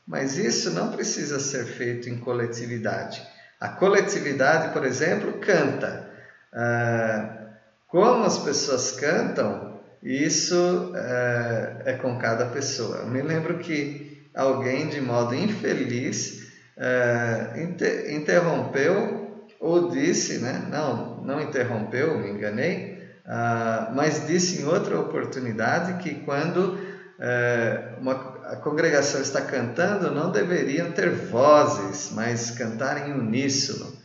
Mas 0.08 0.38
isso 0.38 0.72
não 0.72 0.92
precisa 0.92 1.40
ser 1.40 1.66
feito 1.66 2.10
em 2.10 2.18
coletividade. 2.18 3.22
A 3.60 3.70
coletividade, 3.70 4.74
por 4.74 4.86
exemplo, 4.86 5.34
canta. 5.34 6.10
Uh, 6.54 7.42
como 7.88 8.24
as 8.24 8.38
pessoas 8.38 8.94
cantam, 8.94 9.80
isso 10.02 10.94
é, 10.96 11.82
é 11.86 11.94
com 11.94 12.18
cada 12.18 12.46
pessoa. 12.46 13.00
Eu 13.00 13.08
me 13.08 13.22
lembro 13.22 13.60
que 13.60 14.11
alguém, 14.34 14.88
de 14.88 15.02
modo 15.02 15.36
infeliz, 15.36 16.52
é, 16.78 17.64
inter, 17.64 18.14
interrompeu 18.14 19.46
ou 19.60 19.90
disse, 19.90 20.40
né? 20.40 20.68
não, 20.70 21.24
não 21.24 21.40
interrompeu, 21.40 22.18
me 22.18 22.32
enganei, 22.32 23.00
ah, 23.26 23.92
mas 23.96 24.26
disse 24.26 24.62
em 24.62 24.66
outra 24.66 25.00
oportunidade 25.00 26.02
que 26.02 26.16
quando 26.26 26.80
é, 27.20 27.94
uma, 28.00 28.14
a 28.48 28.56
congregação 28.56 29.22
está 29.22 29.42
cantando, 29.42 30.10
não 30.12 30.32
deveriam 30.32 30.92
ter 30.92 31.12
vozes, 31.12 32.12
mas 32.12 32.52
cantar 32.52 33.08
em 33.08 33.14
uníssono, 33.14 33.96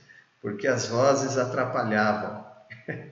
porque 0.43 0.69
as 0.69 0.87
vozes 0.87 1.39
atrapalhavam. 1.39 2.45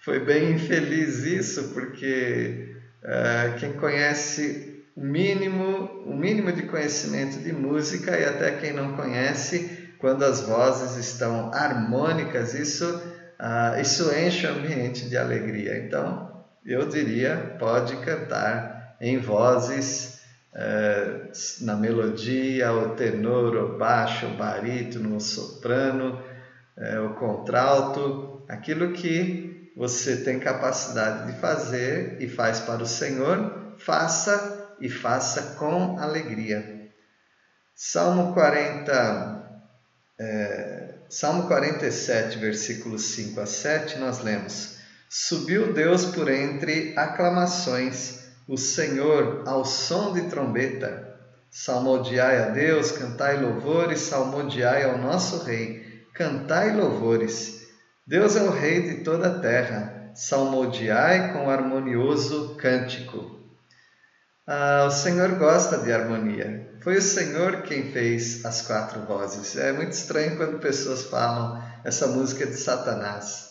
Foi 0.00 0.20
bem 0.20 0.52
infeliz 0.52 1.24
isso, 1.24 1.70
porque 1.70 2.76
uh, 3.02 3.58
quem 3.58 3.72
conhece 3.72 4.77
o 4.98 5.00
mínimo, 5.00 6.02
o 6.04 6.16
mínimo 6.16 6.52
de 6.52 6.62
conhecimento 6.62 7.38
de 7.38 7.52
música 7.52 8.18
e 8.18 8.24
até 8.24 8.50
quem 8.56 8.72
não 8.72 8.96
conhece, 8.96 9.94
quando 10.00 10.24
as 10.24 10.40
vozes 10.40 10.96
estão 10.96 11.52
harmônicas, 11.54 12.52
isso, 12.52 12.84
uh, 12.84 13.80
isso 13.80 14.12
enche 14.12 14.44
o 14.48 14.50
ambiente 14.50 15.08
de 15.08 15.16
alegria. 15.16 15.78
Então, 15.78 16.44
eu 16.66 16.88
diria, 16.88 17.56
pode 17.60 17.94
cantar 17.98 18.96
em 19.00 19.18
vozes 19.18 20.18
é, 20.52 21.30
na 21.60 21.76
melodia, 21.76 22.72
o 22.72 22.96
tenor, 22.96 23.54
o 23.54 23.78
baixo, 23.78 24.26
o 24.26 24.36
barítono, 24.36 25.14
o 25.14 25.20
soprano, 25.20 26.20
é, 26.76 26.98
o 26.98 27.14
contralto, 27.14 28.42
aquilo 28.48 28.92
que 28.92 29.70
você 29.76 30.16
tem 30.16 30.40
capacidade 30.40 31.32
de 31.32 31.38
fazer 31.38 32.16
e 32.18 32.28
faz 32.28 32.58
para 32.58 32.82
o 32.82 32.86
Senhor, 32.86 33.76
faça 33.78 34.67
e 34.80 34.88
faça 34.88 35.56
com 35.58 35.98
alegria. 35.98 36.90
Salmo 37.74 38.34
40, 38.34 39.62
é, 40.18 40.94
Salmo 41.08 41.46
47, 41.46 42.38
versículos 42.38 43.02
5 43.12 43.40
a 43.40 43.46
7, 43.46 43.98
nós 43.98 44.22
lemos: 44.22 44.78
Subiu 45.08 45.72
Deus 45.72 46.04
por 46.04 46.28
entre 46.28 46.92
aclamações, 46.96 48.28
o 48.48 48.56
Senhor 48.56 49.44
ao 49.46 49.64
som 49.64 50.12
de 50.12 50.22
trombeta. 50.28 51.06
Salmodiai 51.50 52.42
a 52.42 52.48
Deus, 52.50 52.92
cantai 52.92 53.40
louvores, 53.40 54.00
salmodiai 54.00 54.84
ao 54.84 54.98
nosso 54.98 55.44
Rei, 55.44 56.04
cantai 56.12 56.74
louvores. 56.76 57.66
Deus 58.06 58.36
é 58.36 58.42
o 58.42 58.50
Rei 58.50 58.82
de 58.82 59.04
toda 59.04 59.28
a 59.28 59.38
terra, 59.38 60.12
salmodiai 60.14 61.32
com 61.32 61.48
harmonioso 61.48 62.56
cântico. 62.56 63.37
Ah, 64.50 64.86
o 64.86 64.90
Senhor 64.90 65.32
gosta 65.32 65.76
de 65.76 65.92
harmonia. 65.92 66.70
Foi 66.80 66.96
o 66.96 67.02
Senhor 67.02 67.60
quem 67.64 67.92
fez 67.92 68.46
as 68.46 68.62
quatro 68.62 69.00
vozes. 69.02 69.54
É 69.58 69.74
muito 69.74 69.92
estranho 69.92 70.38
quando 70.38 70.58
pessoas 70.58 71.02
falam 71.02 71.62
essa 71.84 72.06
música 72.06 72.46
de 72.46 72.54
Satanás. 72.54 73.50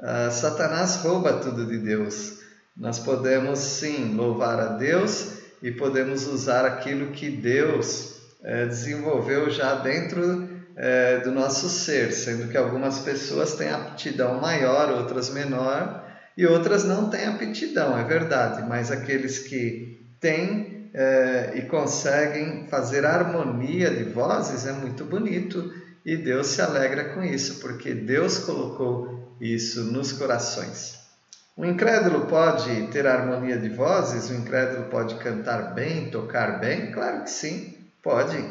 Ah, 0.00 0.30
Satanás 0.30 0.96
rouba 0.96 1.34
tudo 1.34 1.66
de 1.66 1.76
Deus. 1.76 2.38
Nós 2.74 2.98
podemos 2.98 3.58
sim 3.58 4.14
louvar 4.14 4.58
a 4.58 4.68
Deus 4.68 5.34
e 5.62 5.70
podemos 5.70 6.26
usar 6.26 6.64
aquilo 6.64 7.12
que 7.12 7.28
Deus 7.28 8.16
é, 8.42 8.64
desenvolveu 8.64 9.50
já 9.50 9.74
dentro 9.74 10.48
é, 10.74 11.18
do 11.18 11.30
nosso 11.30 11.68
ser, 11.68 12.10
sendo 12.10 12.48
que 12.48 12.56
algumas 12.56 13.00
pessoas 13.00 13.52
têm 13.52 13.68
aptidão 13.68 14.40
maior, 14.40 14.92
outras 14.92 15.28
menor, 15.28 16.02
e 16.38 16.46
outras 16.46 16.84
não 16.84 17.10
têm 17.10 17.26
aptidão, 17.26 17.98
é 17.98 18.02
verdade, 18.02 18.66
mas 18.66 18.90
aqueles 18.90 19.38
que 19.38 20.01
têm 20.22 20.88
é, 20.94 21.52
e 21.56 21.62
conseguem 21.62 22.66
fazer 22.68 23.04
harmonia 23.04 23.90
de 23.90 24.04
vozes 24.04 24.66
é 24.66 24.72
muito 24.72 25.04
bonito 25.04 25.72
e 26.04 26.16
Deus 26.16 26.48
se 26.48 26.62
alegra 26.62 27.12
com 27.14 27.22
isso, 27.22 27.60
porque 27.60 27.92
Deus 27.92 28.38
colocou 28.38 29.36
isso 29.40 29.84
nos 29.84 30.12
corações. 30.12 31.00
O 31.56 31.64
incrédulo 31.64 32.26
pode 32.26 32.88
ter 32.88 33.06
harmonia 33.06 33.58
de 33.58 33.68
vozes? 33.68 34.30
O 34.30 34.34
incrédulo 34.34 34.88
pode 34.88 35.16
cantar 35.16 35.74
bem, 35.74 36.10
tocar 36.10 36.58
bem? 36.58 36.90
Claro 36.90 37.24
que 37.24 37.30
sim, 37.30 37.76
pode. 38.02 38.42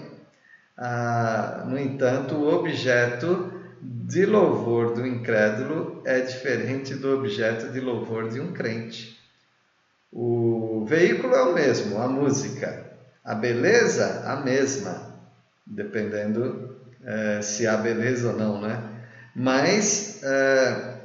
Ah, 0.78 1.66
no 1.68 1.80
entanto, 1.80 2.36
o 2.36 2.54
objeto 2.54 3.52
de 3.82 4.26
louvor 4.26 4.94
do 4.94 5.06
incrédulo 5.06 6.02
é 6.06 6.20
diferente 6.22 6.96
do 6.96 7.18
objeto 7.18 7.72
de 7.72 7.80
louvor 7.80 8.30
de 8.30 8.40
um 8.40 8.54
crente. 8.54 9.21
O 10.12 10.84
veículo 10.86 11.34
é 11.34 11.42
o 11.44 11.54
mesmo, 11.54 12.02
a 12.02 12.08
música. 12.08 12.92
A 13.24 13.34
beleza, 13.34 14.24
a 14.26 14.36
mesma, 14.38 15.16
dependendo 15.66 16.76
é, 17.04 17.42
se 17.42 17.66
há 17.66 17.78
beleza 17.78 18.32
ou 18.32 18.38
não, 18.38 18.60
né? 18.60 18.84
Mas 19.34 20.22
é, 20.24 20.98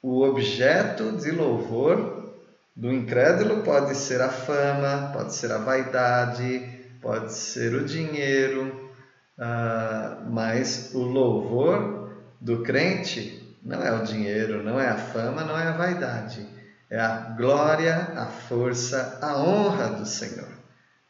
o 0.00 0.22
objeto 0.22 1.12
de 1.12 1.30
louvor 1.30 2.32
do 2.74 2.90
incrédulo 2.90 3.62
pode 3.62 3.94
ser 3.96 4.22
a 4.22 4.30
fama, 4.30 5.10
pode 5.12 5.34
ser 5.34 5.52
a 5.52 5.58
vaidade, 5.58 6.88
pode 7.02 7.34
ser 7.34 7.74
o 7.74 7.84
dinheiro, 7.84 8.90
uh, 9.36 10.30
mas 10.30 10.94
o 10.94 11.00
louvor 11.00 12.10
do 12.40 12.62
crente 12.62 13.56
não 13.62 13.82
é 13.82 13.92
o 13.92 14.04
dinheiro, 14.04 14.62
não 14.62 14.80
é 14.80 14.88
a 14.88 14.96
fama, 14.96 15.44
não 15.44 15.58
é 15.58 15.64
a 15.64 15.72
vaidade 15.72 16.61
é 16.92 17.00
a 17.00 17.34
glória, 17.38 18.12
a 18.16 18.26
força, 18.26 19.18
a 19.22 19.42
honra 19.42 19.88
do 19.88 20.04
Senhor. 20.04 20.48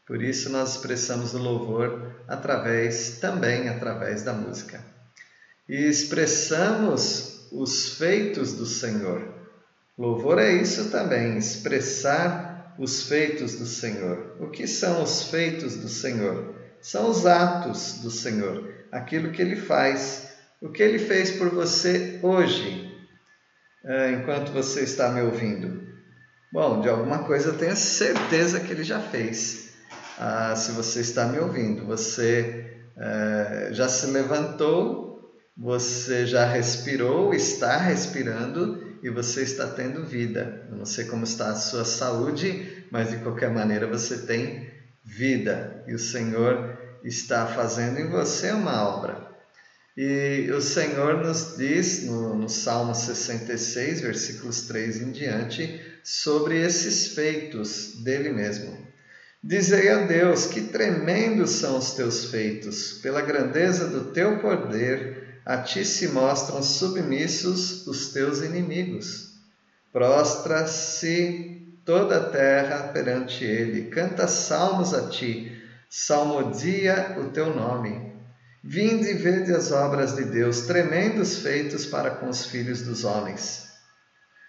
Por 0.06 0.22
isso 0.22 0.48
nós 0.48 0.76
expressamos 0.76 1.34
o 1.34 1.38
louvor 1.38 2.22
através 2.28 3.18
também 3.18 3.68
através 3.68 4.22
da 4.22 4.32
música. 4.32 4.80
E 5.68 5.74
expressamos 5.74 7.48
os 7.50 7.98
feitos 7.98 8.52
do 8.52 8.64
Senhor. 8.64 9.26
Louvor 9.98 10.38
é 10.38 10.52
isso 10.52 10.88
também, 10.88 11.36
expressar 11.36 12.76
os 12.78 13.02
feitos 13.08 13.56
do 13.56 13.66
Senhor. 13.66 14.36
O 14.38 14.50
que 14.50 14.68
são 14.68 15.02
os 15.02 15.24
feitos 15.24 15.74
do 15.74 15.88
Senhor? 15.88 16.54
São 16.80 17.10
os 17.10 17.26
atos 17.26 17.94
do 17.94 18.10
Senhor, 18.10 18.72
aquilo 18.92 19.32
que 19.32 19.42
ele 19.42 19.56
faz, 19.56 20.28
o 20.60 20.68
que 20.68 20.80
ele 20.80 21.00
fez 21.00 21.32
por 21.32 21.50
você 21.50 22.20
hoje, 22.22 22.81
é, 23.84 24.12
enquanto 24.12 24.52
você 24.52 24.82
está 24.82 25.10
me 25.10 25.20
ouvindo? 25.22 25.82
Bom, 26.52 26.80
de 26.80 26.88
alguma 26.88 27.24
coisa 27.24 27.48
eu 27.48 27.58
tenho 27.58 27.76
certeza 27.76 28.60
que 28.60 28.72
ele 28.72 28.84
já 28.84 29.00
fez. 29.00 29.72
Ah, 30.18 30.54
se 30.54 30.72
você 30.72 31.00
está 31.00 31.26
me 31.26 31.38
ouvindo, 31.38 31.84
você 31.84 32.76
é, 32.96 33.70
já 33.72 33.88
se 33.88 34.06
levantou, 34.06 35.32
você 35.56 36.26
já 36.26 36.44
respirou, 36.44 37.34
está 37.34 37.76
respirando 37.76 38.98
e 39.02 39.10
você 39.10 39.42
está 39.42 39.66
tendo 39.66 40.04
vida. 40.04 40.66
Eu 40.70 40.76
não 40.76 40.84
sei 40.84 41.06
como 41.06 41.24
está 41.24 41.48
a 41.48 41.56
sua 41.56 41.84
saúde, 41.84 42.86
mas 42.90 43.10
de 43.10 43.16
qualquer 43.16 43.50
maneira 43.50 43.86
você 43.86 44.18
tem 44.18 44.70
vida 45.04 45.82
e 45.88 45.94
o 45.94 45.98
Senhor 45.98 46.78
está 47.02 47.46
fazendo 47.46 47.98
em 47.98 48.08
você 48.08 48.52
uma 48.52 48.88
obra. 48.88 49.31
E 49.96 50.50
o 50.50 50.60
Senhor 50.60 51.22
nos 51.22 51.58
diz 51.58 52.04
no, 52.04 52.34
no 52.34 52.48
Salmo 52.48 52.94
66, 52.94 54.00
versículos 54.00 54.62
3 54.62 55.02
em 55.02 55.12
diante, 55.12 55.80
sobre 56.02 56.58
esses 56.58 57.08
feitos 57.08 57.96
dele 58.02 58.30
mesmo. 58.30 58.74
Dizei 59.44 59.90
a 59.90 60.06
Deus: 60.06 60.46
que 60.46 60.62
tremendos 60.62 61.50
são 61.50 61.76
os 61.76 61.92
teus 61.92 62.26
feitos, 62.26 62.94
pela 63.02 63.20
grandeza 63.20 63.86
do 63.86 64.12
teu 64.12 64.38
poder, 64.38 65.40
a 65.44 65.58
ti 65.58 65.84
se 65.84 66.08
mostram 66.08 66.62
submissos 66.62 67.86
os 67.86 68.12
teus 68.12 68.40
inimigos. 68.40 69.32
Prostra-se 69.92 71.68
toda 71.84 72.16
a 72.16 72.30
terra 72.30 72.88
perante 72.94 73.44
ele, 73.44 73.90
canta 73.90 74.26
salmos 74.26 74.94
a 74.94 75.10
ti, 75.10 75.52
salmodia 75.90 77.16
o 77.18 77.28
teu 77.30 77.54
nome 77.54 78.12
Vinde 78.64 79.10
e 79.10 79.14
vede 79.14 79.52
as 79.52 79.72
obras 79.72 80.14
de 80.14 80.24
Deus, 80.24 80.62
tremendos 80.62 81.38
feitos 81.38 81.84
para 81.84 82.10
com 82.10 82.28
os 82.28 82.46
filhos 82.46 82.82
dos 82.82 83.04
homens. 83.04 83.66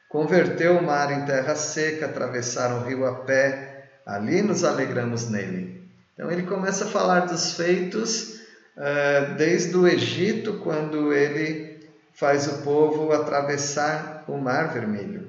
Converteu 0.08 0.78
o 0.78 0.84
mar 0.84 1.12
em 1.12 1.26
terra 1.26 1.56
seca, 1.56 2.06
atravessaram 2.06 2.82
o 2.82 2.86
rio 2.86 3.06
a 3.06 3.24
pé, 3.24 3.90
ali 4.06 4.44
nos 4.44 4.64
alegramos 4.64 5.28
nele. 5.28 5.90
Então 6.14 6.32
ele 6.32 6.44
começa 6.44 6.86
a 6.86 6.90
falar 6.90 7.22
dos 7.22 7.54
feitos 7.54 8.40
uh, 8.78 9.34
desde 9.36 9.76
o 9.76 9.88
Egito, 9.88 10.60
quando 10.60 11.12
ele 11.12 11.90
faz 12.14 12.48
o 12.48 12.62
povo 12.62 13.12
atravessar 13.12 14.26
o 14.28 14.38
mar 14.38 14.72
vermelho. 14.72 15.28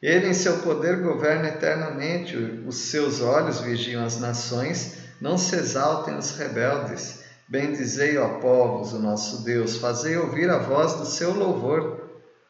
Ele, 0.00 0.28
em 0.28 0.34
seu 0.34 0.58
poder, 0.58 1.00
governa 1.00 1.48
eternamente, 1.48 2.36
os 2.36 2.76
seus 2.76 3.20
olhos 3.20 3.60
vigiam 3.60 4.04
as 4.04 4.20
nações, 4.20 4.98
não 5.20 5.36
se 5.36 5.56
exaltem 5.56 6.16
os 6.16 6.36
rebeldes. 6.36 7.23
Bendizei, 7.48 8.16
ó 8.16 8.40
povos, 8.40 8.92
o 8.92 8.98
nosso 8.98 9.44
Deus, 9.44 9.76
fazei 9.76 10.16
ouvir 10.16 10.48
a 10.48 10.58
voz 10.58 10.94
do 10.94 11.04
seu 11.04 11.34
louvor. 11.34 12.02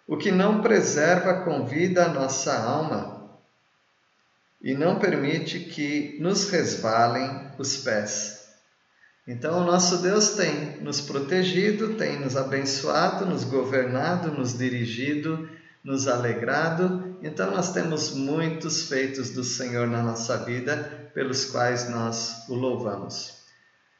O 0.06 0.16
que 0.16 0.30
não 0.30 0.60
preserva 0.60 1.42
convida 1.42 2.04
a 2.04 2.08
nossa 2.08 2.54
alma 2.54 3.14
e 4.64 4.74
não 4.74 4.98
permite 4.98 5.60
que 5.60 6.16
nos 6.20 6.48
resvalem 6.48 7.50
os 7.58 7.76
pés. 7.78 8.44
Então, 9.26 9.62
o 9.62 9.64
nosso 9.64 9.98
Deus 9.98 10.30
tem 10.30 10.82
nos 10.82 11.00
protegido, 11.00 11.94
tem 11.94 12.18
nos 12.18 12.36
abençoado, 12.36 13.26
nos 13.26 13.44
governado, 13.44 14.30
nos 14.30 14.56
dirigido, 14.56 15.48
nos 15.82 16.08
alegrado. 16.08 17.16
Então, 17.22 17.50
nós 17.50 17.72
temos 17.72 18.12
muitos 18.12 18.88
feitos 18.88 19.30
do 19.30 19.44
Senhor 19.44 19.86
na 19.86 20.02
nossa 20.02 20.36
vida, 20.38 21.10
pelos 21.14 21.46
quais 21.46 21.88
nós 21.88 22.46
o 22.48 22.54
louvamos. 22.54 23.43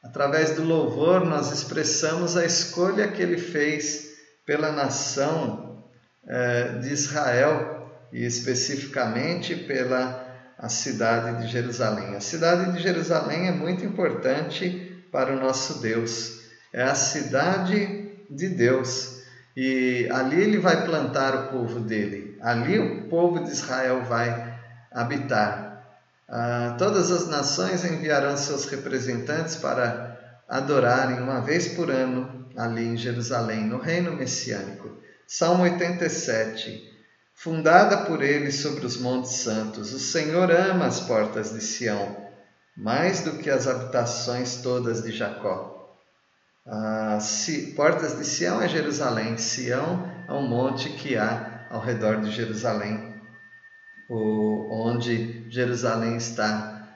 Através 0.05 0.55
do 0.55 0.63
louvor, 0.63 1.25
nós 1.25 1.51
expressamos 1.51 2.37
a 2.37 2.45
escolha 2.45 3.09
que 3.09 3.23
ele 3.23 3.39
fez 3.39 4.13
pela 4.47 4.71
nação 4.71 5.83
eh, 6.27 6.79
de 6.81 6.93
Israel 6.93 7.91
e 8.13 8.25
especificamente 8.25 9.57
pela 9.57 10.23
a 10.59 10.69
cidade 10.69 11.43
de 11.43 11.53
Jerusalém. 11.53 12.15
A 12.15 12.21
cidade 12.21 12.73
de 12.73 12.83
Jerusalém 12.83 13.49
é 13.49 13.53
muito 13.53 13.85
importante 13.85 15.05
para 15.11 15.33
o 15.33 15.41
nosso 15.41 15.81
Deus. 15.81 16.41
É 16.73 16.83
a 16.83 16.95
cidade 16.95 18.11
de 18.31 18.49
Deus. 18.49 19.23
E 19.57 20.09
ali 20.13 20.41
ele 20.41 20.59
vai 20.59 20.85
plantar 20.85 21.35
o 21.35 21.49
povo 21.49 21.81
dele. 21.81 22.39
Ali 22.41 22.79
o 22.79 23.09
povo 23.09 23.43
de 23.43 23.51
Israel 23.51 24.05
vai 24.05 24.59
habitar. 24.93 25.64
Ah, 26.29 26.75
todas 26.79 27.11
as 27.11 27.29
nações 27.29 27.85
enviarão 27.85 28.37
seus 28.37 28.65
representantes 28.67 29.57
para 29.57 30.41
adorarem 30.49 31.21
uma 31.21 31.41
vez 31.41 31.69
por 31.69 31.91
ano 31.91 32.49
ali 32.57 32.85
em 32.85 32.97
Jerusalém, 32.97 33.65
no 33.65 33.79
reino 33.79 34.13
messiânico. 34.13 34.97
Salmo 35.27 35.65
87. 35.65 36.93
Fundada 37.35 37.99
por 38.07 38.23
ele 38.23 38.51
sobre 38.53 38.87
os 38.87 38.97
montes 38.97 39.33
santos, 39.33 39.93
o 39.93 39.99
Senhor 39.99 40.51
ama 40.51 40.87
as 40.87 41.01
portas 41.01 41.53
de 41.53 41.61
Sião, 41.61 42.17
mais 42.77 43.21
do 43.21 43.39
que 43.39 43.51
as 43.51 43.67
habitações 43.67 44.57
todas 44.57 45.03
de 45.03 45.13
Jacó. 45.13 45.75
As 46.65 47.47
portas 47.77 48.17
de 48.17 48.25
Sião 48.25 48.63
é 48.63 48.69
Jerusalém, 48.69 49.37
Sião 49.37 50.09
é 50.27 50.33
um 50.33 50.49
monte 50.49 50.89
que 50.91 51.17
há 51.17 51.67
ao 51.71 51.81
redor 51.81 52.21
de 52.21 52.31
Jerusalém, 52.31 53.14
onde 54.11 55.51
Jerusalém 55.51 56.17
está. 56.17 56.89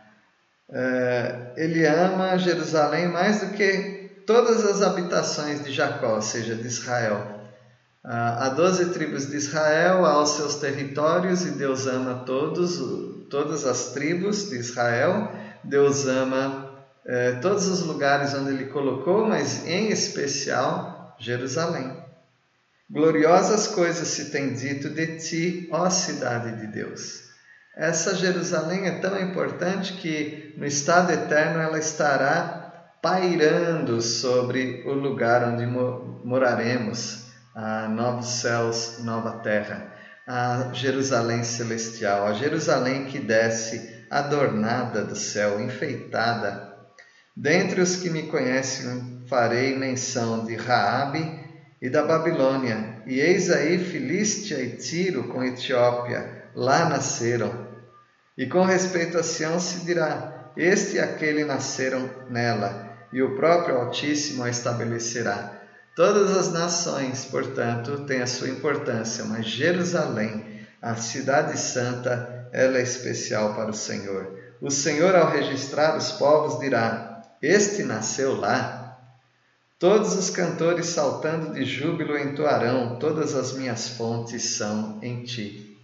É, 0.70 1.52
ele 1.56 1.86
ama 1.86 2.36
Jerusalém 2.38 3.08
mais 3.08 3.40
do 3.40 3.48
que 3.48 4.22
todas 4.26 4.64
as 4.64 4.82
habitações 4.82 5.64
de 5.64 5.72
Jacó, 5.72 6.16
ou 6.16 6.22
seja, 6.22 6.54
de 6.54 6.66
Israel. 6.66 7.38
Há 8.04 8.48
doze 8.50 8.86
tribos 8.86 9.26
de 9.26 9.36
Israel, 9.36 10.06
há 10.06 10.22
os 10.22 10.30
seus 10.30 10.54
territórios 10.54 11.44
e 11.44 11.50
Deus 11.50 11.86
ama 11.86 12.22
todos, 12.24 12.78
todas 13.28 13.66
as 13.66 13.92
tribos 13.92 14.48
de 14.48 14.56
Israel. 14.56 15.30
Deus 15.64 16.06
ama 16.06 16.68
eh, 17.04 17.32
todos 17.42 17.66
os 17.68 17.82
lugares 17.82 18.32
onde 18.34 18.50
Ele 18.50 18.66
colocou, 18.66 19.26
mas 19.26 19.66
em 19.66 19.90
especial 19.90 21.16
Jerusalém. 21.18 22.07
Gloriosas 22.90 23.66
coisas 23.66 24.08
se 24.08 24.30
tem 24.30 24.54
dito 24.54 24.88
de 24.88 25.18
ti, 25.18 25.68
ó 25.70 25.90
cidade 25.90 26.56
de 26.56 26.68
Deus. 26.68 27.28
Essa 27.76 28.14
Jerusalém 28.14 28.86
é 28.86 28.98
tão 28.98 29.20
importante 29.20 29.92
que 29.92 30.54
no 30.56 30.64
estado 30.64 31.12
eterno 31.12 31.60
ela 31.60 31.78
estará 31.78 32.96
pairando 33.02 34.00
sobre 34.00 34.82
o 34.86 34.94
lugar 34.94 35.44
onde 35.44 35.66
moraremos 36.24 37.26
a 37.54 37.88
novos 37.88 38.26
céus, 38.26 39.00
nova 39.00 39.32
terra, 39.42 39.92
a 40.26 40.70
Jerusalém 40.72 41.44
celestial, 41.44 42.26
a 42.26 42.32
Jerusalém 42.32 43.04
que 43.04 43.18
desce 43.18 44.06
adornada 44.10 45.04
do 45.04 45.14
céu, 45.14 45.60
enfeitada. 45.60 46.74
Dentre 47.36 47.82
os 47.82 47.96
que 47.96 48.08
me 48.08 48.22
conhecem, 48.24 49.24
farei 49.28 49.76
menção 49.76 50.46
de 50.46 50.56
Raabe 50.56 51.37
e 51.80 51.88
da 51.88 52.02
Babilônia. 52.02 53.02
E 53.06 53.20
eis 53.20 53.50
aí 53.50 53.78
Filístia 53.78 54.60
e 54.60 54.76
Tiro 54.76 55.28
com 55.28 55.44
Etiópia, 55.44 56.44
lá 56.54 56.88
nasceram. 56.88 57.68
E 58.36 58.46
com 58.46 58.64
respeito 58.64 59.18
a 59.18 59.22
Sião 59.22 59.58
se 59.58 59.84
dirá: 59.84 60.52
Este 60.56 60.96
e 60.96 61.00
aquele 61.00 61.44
nasceram 61.44 62.08
nela, 62.28 62.96
e 63.12 63.22
o 63.22 63.36
próprio 63.36 63.76
Altíssimo 63.76 64.44
a 64.44 64.50
estabelecerá. 64.50 65.54
Todas 65.96 66.36
as 66.36 66.52
nações, 66.52 67.24
portanto, 67.24 68.04
têm 68.06 68.22
a 68.22 68.26
sua 68.26 68.48
importância, 68.48 69.24
mas 69.24 69.46
Jerusalém, 69.46 70.64
a 70.80 70.94
cidade 70.94 71.58
santa, 71.58 72.48
ela 72.52 72.78
é 72.78 72.82
especial 72.82 73.54
para 73.54 73.70
o 73.70 73.74
Senhor. 73.74 74.38
O 74.60 74.70
Senhor, 74.70 75.14
ao 75.16 75.30
registrar 75.30 75.96
os 75.96 76.12
povos, 76.12 76.60
dirá: 76.60 77.22
Este 77.42 77.82
nasceu 77.82 78.36
lá. 78.36 78.77
Todos 79.78 80.16
os 80.16 80.28
cantores 80.28 80.86
saltando 80.86 81.54
de 81.54 81.64
júbilo 81.64 82.18
entoarão: 82.18 82.98
Todas 82.98 83.34
as 83.34 83.52
minhas 83.52 83.88
fontes 83.90 84.56
são 84.56 84.98
em 85.02 85.22
ti. 85.22 85.78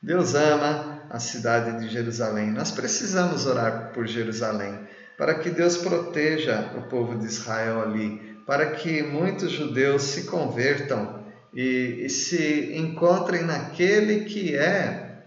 Deus 0.00 0.34
ama 0.34 1.02
a 1.10 1.18
cidade 1.18 1.78
de 1.78 1.92
Jerusalém. 1.92 2.50
Nós 2.50 2.70
precisamos 2.70 3.46
orar 3.46 3.92
por 3.92 4.06
Jerusalém 4.06 4.78
para 5.16 5.34
que 5.34 5.50
Deus 5.50 5.76
proteja 5.76 6.72
o 6.76 6.82
povo 6.82 7.18
de 7.18 7.26
Israel 7.26 7.82
ali, 7.82 8.36
para 8.46 8.72
que 8.72 9.02
muitos 9.02 9.52
judeus 9.52 10.02
se 10.02 10.24
convertam 10.24 11.24
e, 11.52 12.02
e 12.04 12.10
se 12.10 12.74
encontrem 12.76 13.42
naquele 13.44 14.24
que 14.24 14.56
é 14.56 15.22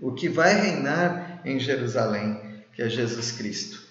o 0.00 0.12
que 0.12 0.28
vai 0.28 0.54
reinar 0.54 1.40
em 1.44 1.58
Jerusalém, 1.58 2.40
que 2.74 2.82
é 2.82 2.88
Jesus 2.88 3.32
Cristo. 3.32 3.85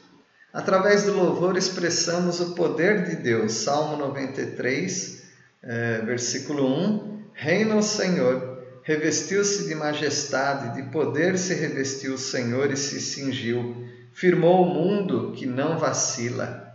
Através 0.55 1.03
do 1.03 1.11
louvor 1.11 1.57
expressamos 1.57 2.39
o 2.39 2.55
poder 2.55 3.03
de 3.03 3.17
Deus. 3.17 3.51
Salmo 3.51 3.97
93, 3.97 5.21
é, 5.61 5.97
versículo 6.05 6.65
1: 6.65 7.23
Reina 7.33 7.75
o 7.75 7.83
Senhor, 7.83 8.63
revestiu-se 8.81 9.67
de 9.67 9.75
majestade, 9.75 10.81
de 10.81 10.89
poder 10.91 11.37
se 11.37 11.53
revestiu 11.55 12.13
o 12.13 12.17
Senhor 12.17 12.71
e 12.71 12.77
se 12.77 13.01
cingiu, 13.01 13.85
firmou 14.13 14.63
o 14.63 14.73
mundo 14.73 15.33
que 15.33 15.45
não 15.45 15.77
vacila. 15.77 16.73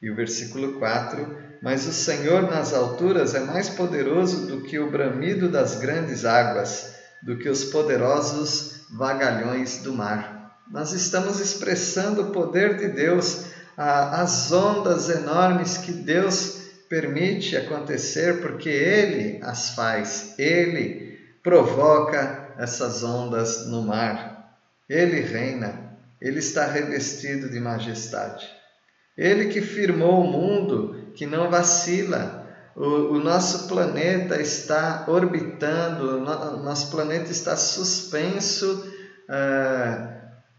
E 0.00 0.08
o 0.08 0.14
versículo 0.14 0.78
4: 0.78 1.58
Mas 1.60 1.88
o 1.88 1.92
Senhor 1.92 2.42
nas 2.42 2.72
alturas 2.72 3.34
é 3.34 3.40
mais 3.40 3.68
poderoso 3.68 4.46
do 4.46 4.60
que 4.62 4.78
o 4.78 4.92
bramido 4.92 5.48
das 5.48 5.80
grandes 5.80 6.24
águas, 6.24 6.94
do 7.20 7.36
que 7.36 7.48
os 7.48 7.64
poderosos 7.64 8.82
vagalhões 8.88 9.78
do 9.78 9.92
mar. 9.92 10.37
Nós 10.70 10.92
estamos 10.92 11.40
expressando 11.40 12.22
o 12.22 12.30
poder 12.30 12.76
de 12.76 12.88
Deus, 12.88 13.46
as 13.76 14.52
ondas 14.52 15.08
enormes 15.08 15.78
que 15.78 15.92
Deus 15.92 16.58
permite 16.90 17.56
acontecer, 17.56 18.42
porque 18.42 18.68
Ele 18.68 19.40
as 19.42 19.70
faz, 19.74 20.34
Ele 20.38 21.18
provoca 21.42 22.54
essas 22.58 23.02
ondas 23.02 23.66
no 23.66 23.82
mar. 23.82 24.58
Ele 24.88 25.20
reina, 25.20 25.96
Ele 26.20 26.38
está 26.38 26.66
revestido 26.66 27.48
de 27.48 27.58
majestade. 27.60 28.46
Ele 29.16 29.46
que 29.46 29.62
firmou 29.62 30.22
o 30.22 30.30
mundo, 30.30 31.12
que 31.14 31.26
não 31.26 31.50
vacila. 31.50 32.46
O, 32.76 33.14
o 33.14 33.18
nosso 33.18 33.68
planeta 33.68 34.40
está 34.40 35.06
orbitando, 35.08 36.18
o 36.18 36.62
nosso 36.62 36.90
planeta 36.90 37.30
está 37.30 37.56
suspenso 37.56 38.86
uh, 39.28 40.17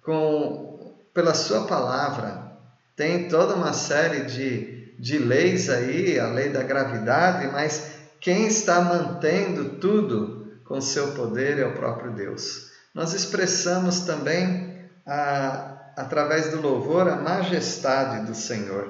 com, 0.09 0.95
pela 1.13 1.35
Sua 1.35 1.67
palavra. 1.67 2.51
Tem 2.95 3.29
toda 3.29 3.53
uma 3.53 3.73
série 3.73 4.21
de, 4.21 4.95
de 4.97 5.19
leis 5.19 5.69
aí, 5.69 6.19
a 6.19 6.25
lei 6.25 6.49
da 6.49 6.63
gravidade, 6.63 7.47
mas 7.49 7.91
quem 8.19 8.47
está 8.47 8.81
mantendo 8.81 9.77
tudo 9.77 10.47
com 10.65 10.81
seu 10.81 11.11
poder 11.11 11.59
é 11.59 11.67
o 11.67 11.75
próprio 11.75 12.11
Deus. 12.11 12.71
Nós 12.91 13.13
expressamos 13.13 13.99
também 13.99 14.89
a 15.05 15.75
através 15.95 16.49
do 16.49 16.61
louvor, 16.61 17.09
a 17.09 17.17
majestade 17.17 18.25
do 18.25 18.33
Senhor. 18.33 18.87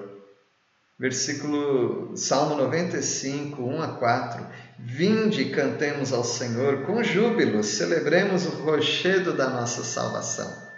Versículo 0.97 2.15
Salmo 2.15 2.55
95, 2.55 3.63
1 3.63 3.81
a 3.81 3.87
4. 3.87 4.45
Vinde 4.77 5.45
cantemos 5.45 6.13
ao 6.13 6.23
Senhor 6.23 6.85
com 6.85 7.03
júbilo, 7.03 7.63
celebremos 7.63 8.45
o 8.45 8.51
rochedo 8.61 9.33
da 9.33 9.49
nossa 9.49 9.83
salvação. 9.83 10.68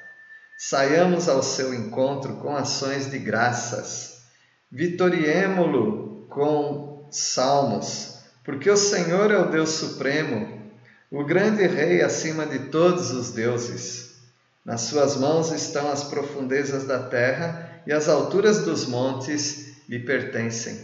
Saiamos 0.64 1.28
ao 1.28 1.42
seu 1.42 1.74
encontro 1.74 2.36
com 2.36 2.56
ações 2.56 3.10
de 3.10 3.18
graças. 3.18 4.22
Vitoriemo-lo 4.72 6.28
com 6.30 7.08
salmos, 7.10 8.20
porque 8.44 8.70
o 8.70 8.78
Senhor 8.78 9.32
é 9.32 9.40
o 9.40 9.50
Deus 9.50 9.72
supremo, 9.72 10.72
o 11.10 11.26
grande 11.26 11.66
rei 11.66 12.04
acima 12.04 12.46
de 12.46 12.70
todos 12.70 13.10
os 13.10 13.32
deuses. 13.32 14.18
Nas 14.64 14.82
suas 14.82 15.18
mãos 15.18 15.52
estão 15.52 15.92
as 15.92 16.04
profundezas 16.04 16.86
da 16.86 17.00
terra 17.00 17.82
e 17.88 17.92
as 17.92 18.08
alturas 18.08 18.64
dos 18.64 18.86
montes 18.86 19.74
lhe 19.90 19.98
pertencem. 19.98 20.80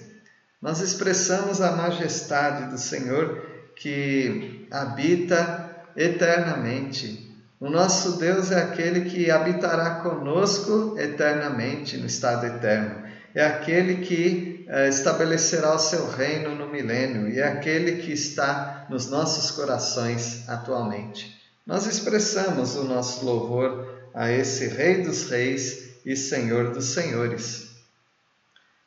Nós 0.59 0.79
expressamos 0.79 1.61
a 1.61 1.73
majestade 1.73 2.71
do 2.71 2.79
Senhor 2.79 3.45
que 3.75 4.67
habita 4.71 5.85
eternamente. 5.95 7.26
O 7.59 7.69
nosso 7.69 8.17
Deus 8.17 8.51
é 8.51 8.61
aquele 8.61 9.09
que 9.09 9.31
habitará 9.31 10.01
conosco 10.01 10.95
eternamente, 10.97 11.97
no 11.97 12.05
estado 12.05 12.45
eterno. 12.45 13.03
É 13.33 13.45
aquele 13.45 14.05
que 14.05 14.65
eh, 14.67 14.89
estabelecerá 14.89 15.73
o 15.73 15.79
seu 15.79 16.09
reino 16.09 16.55
no 16.55 16.69
milênio 16.69 17.29
e 17.29 17.39
é 17.39 17.47
aquele 17.47 18.03
que 18.03 18.11
está 18.11 18.85
nos 18.89 19.09
nossos 19.09 19.51
corações 19.51 20.47
atualmente 20.47 21.37
nós 21.67 21.85
expressamos 21.85 22.77
o 22.77 22.85
nosso 22.85 23.25
louvor 23.25 23.93
a 24.13 24.31
esse 24.31 24.67
Rei 24.67 25.03
dos 25.03 25.29
Reis 25.29 25.97
e 26.05 26.15
Senhor 26.15 26.71
dos 26.71 26.85
Senhores. 26.85 27.67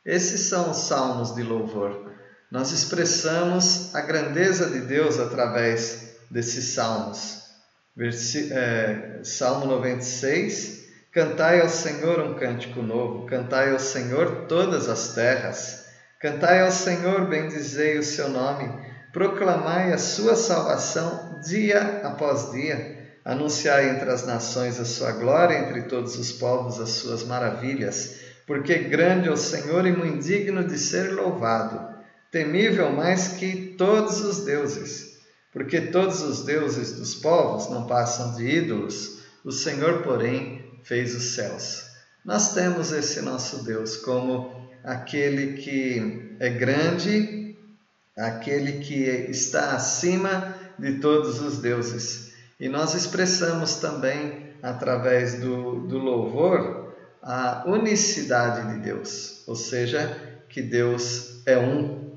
Esses 0.03 0.49
são 0.49 0.71
os 0.71 0.79
salmos 0.79 1.35
de 1.35 1.43
louvor. 1.43 2.11
Nós 2.51 2.73
expressamos 2.73 3.95
a 3.95 4.01
grandeza 4.01 4.71
de 4.71 4.81
Deus 4.81 5.21
através 5.21 6.15
desses 6.31 6.73
salmos. 6.73 7.40
É, 8.01 9.21
Salmo 9.23 9.67
96: 9.67 10.89
Cantai 11.13 11.61
ao 11.61 11.69
Senhor 11.69 12.21
um 12.21 12.35
cântico 12.35 12.83
novo, 12.83 13.27
cantai 13.27 13.73
ao 13.73 13.79
Senhor 13.79 14.47
todas 14.47 14.89
as 14.89 15.13
terras, 15.15 15.85
cantai 16.19 16.63
ao 16.63 16.71
Senhor, 16.71 17.27
bendizei 17.27 17.99
o 17.99 18.03
seu 18.03 18.29
nome 18.29 18.91
proclamai 19.13 19.93
a 19.93 19.99
sua 19.99 20.37
salvação 20.37 21.41
dia 21.45 22.01
após 22.05 22.53
dia. 22.53 22.99
Anunciai 23.25 23.91
entre 23.91 24.11
as 24.11 24.27
nações 24.27 24.81
a 24.81 24.85
sua 24.85 25.13
glória, 25.13 25.59
entre 25.59 25.83
todos 25.83 26.17
os 26.19 26.33
povos 26.33 26.81
as 26.81 26.91
suas 26.91 27.23
maravilhas, 27.25 28.17
porque 28.47 28.79
grande 28.79 29.29
é 29.29 29.33
o 29.33 29.37
Senhor 29.37 29.87
e 29.87 29.93
muito 29.93 30.25
digno 30.25 30.65
de 30.65 30.79
ser 30.79 31.13
louvado, 31.13 31.95
temível 32.31 32.91
mais 32.91 33.29
que 33.29 33.75
todos 33.77 34.21
os 34.23 34.45
deuses. 34.45 35.10
Porque 35.53 35.81
todos 35.81 36.23
os 36.23 36.45
deuses 36.45 36.93
dos 36.93 37.15
povos 37.15 37.69
não 37.71 37.87
passam 37.87 38.35
de 38.35 38.47
ídolos, 38.47 39.21
o 39.45 39.51
Senhor, 39.51 40.03
porém, 40.03 40.65
fez 40.85 41.15
os 41.15 41.35
céus. 41.35 41.85
Nós 42.25 42.55
temos 42.55 42.93
esse 42.93 43.21
nosso 43.23 43.65
Deus 43.65 43.97
como 43.97 44.69
aquele 44.85 45.55
que 45.55 46.37
é 46.39 46.51
grande, 46.51 47.57
aquele 48.17 48.85
que 48.85 49.03
está 49.31 49.73
acima 49.73 50.55
de 50.79 50.99
todos 51.01 51.41
os 51.41 51.59
deuses. 51.59 52.33
E 52.59 52.69
nós 52.69 52.95
expressamos 52.95 53.77
também, 53.77 54.51
através 54.63 55.41
do, 55.41 55.87
do 55.87 55.99
louvor, 55.99 56.95
a 57.23 57.65
unicidade 57.67 58.75
de 58.75 58.81
Deus, 58.81 59.43
ou 59.47 59.55
seja, 59.55 60.43
que 60.49 60.63
Deus 60.63 61.43
é 61.47 61.59
um. 61.59 62.10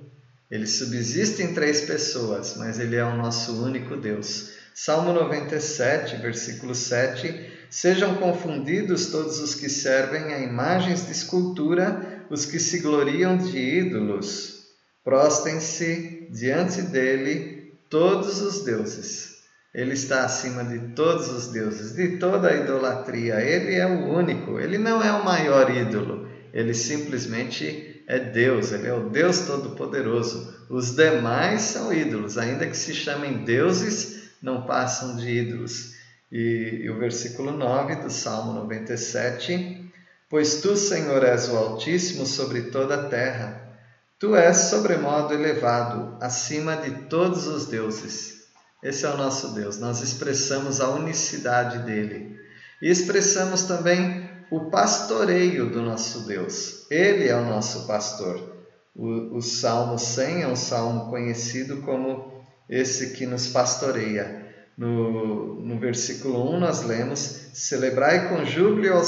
Ele 0.53 0.67
subsiste 0.67 1.41
em 1.41 1.51
três 1.51 1.81
pessoas, 1.81 2.53
mas 2.57 2.77
Ele 2.77 2.95
é 2.95 3.03
o 3.03 3.17
nosso 3.17 3.65
único 3.65 3.97
Deus. 3.97 4.51
Salmo 4.71 5.11
97, 5.11 6.17
versículo 6.17 6.75
7: 6.75 7.51
Sejam 7.71 8.17
confundidos 8.17 9.07
todos 9.07 9.39
os 9.39 9.55
que 9.55 9.67
servem 9.67 10.31
a 10.31 10.41
imagens 10.41 11.07
de 11.07 11.11
escultura, 11.11 12.23
os 12.29 12.45
que 12.45 12.59
se 12.59 12.81
gloriam 12.81 13.35
de 13.35 13.57
ídolos. 13.57 14.65
Prostem-se 15.03 16.27
diante 16.29 16.83
dele 16.83 17.73
todos 17.89 18.39
os 18.39 18.63
deuses. 18.63 19.37
Ele 19.73 19.93
está 19.93 20.23
acima 20.23 20.63
de 20.63 20.93
todos 20.93 21.29
os 21.29 21.47
deuses, 21.47 21.95
de 21.95 22.17
toda 22.17 22.49
a 22.49 22.55
idolatria. 22.55 23.41
Ele 23.41 23.73
é 23.73 23.87
o 23.87 24.07
único, 24.07 24.59
ele 24.59 24.77
não 24.77 25.01
é 25.01 25.11
o 25.13 25.25
maior 25.25 25.75
ídolo, 25.75 26.29
ele 26.53 26.75
simplesmente 26.75 27.92
é 28.07 28.19
Deus, 28.19 28.71
ele 28.71 28.87
é 28.87 28.93
o 28.93 29.09
Deus 29.09 29.41
Todo-Poderoso. 29.41 30.53
Os 30.69 30.95
demais 30.95 31.61
são 31.61 31.93
ídolos, 31.93 32.37
ainda 32.37 32.67
que 32.67 32.77
se 32.77 32.93
chamem 32.93 33.43
deuses, 33.43 34.31
não 34.41 34.65
passam 34.65 35.15
de 35.15 35.29
ídolos. 35.29 35.93
E, 36.31 36.81
e 36.83 36.89
o 36.89 36.97
versículo 36.97 37.51
9 37.51 37.97
do 37.97 38.09
Salmo 38.09 38.53
97: 38.53 39.91
Pois 40.29 40.61
tu, 40.61 40.75
Senhor, 40.75 41.23
és 41.23 41.47
o 41.49 41.55
Altíssimo 41.55 42.25
sobre 42.25 42.63
toda 42.63 42.95
a 42.95 43.09
terra, 43.09 43.77
tu 44.17 44.35
és 44.35 44.57
sobremodo 44.57 45.33
elevado, 45.33 46.17
acima 46.19 46.75
de 46.75 46.91
todos 47.07 47.45
os 47.47 47.67
deuses. 47.67 48.43
Esse 48.81 49.05
é 49.05 49.09
o 49.09 49.17
nosso 49.17 49.53
Deus. 49.53 49.79
Nós 49.79 50.01
expressamos 50.01 50.81
a 50.81 50.89
unicidade 50.89 51.79
dele 51.85 52.37
e 52.81 52.89
expressamos 52.89 53.63
também 53.63 54.22
o 54.55 54.69
pastoreio 54.69 55.69
do 55.69 55.81
nosso 55.81 56.27
Deus. 56.27 56.85
Ele 56.89 57.27
é 57.27 57.35
o 57.35 57.45
nosso 57.45 57.87
pastor. 57.87 58.65
O, 58.95 59.37
o 59.37 59.41
Salmo 59.41 59.97
100 59.97 60.43
é 60.43 60.47
um 60.47 60.55
salmo 60.55 61.09
conhecido 61.09 61.77
como 61.77 62.43
esse 62.69 63.13
que 63.13 63.25
nos 63.25 63.47
pastoreia. 63.47 64.43
No, 64.77 65.61
no 65.61 65.79
versículo 65.79 66.55
1 66.55 66.59
nós 66.59 66.83
lemos: 66.83 67.19
Celebrai 67.53 68.29
com 68.29 68.45
júbilo, 68.45 68.95
ao, 68.95 69.03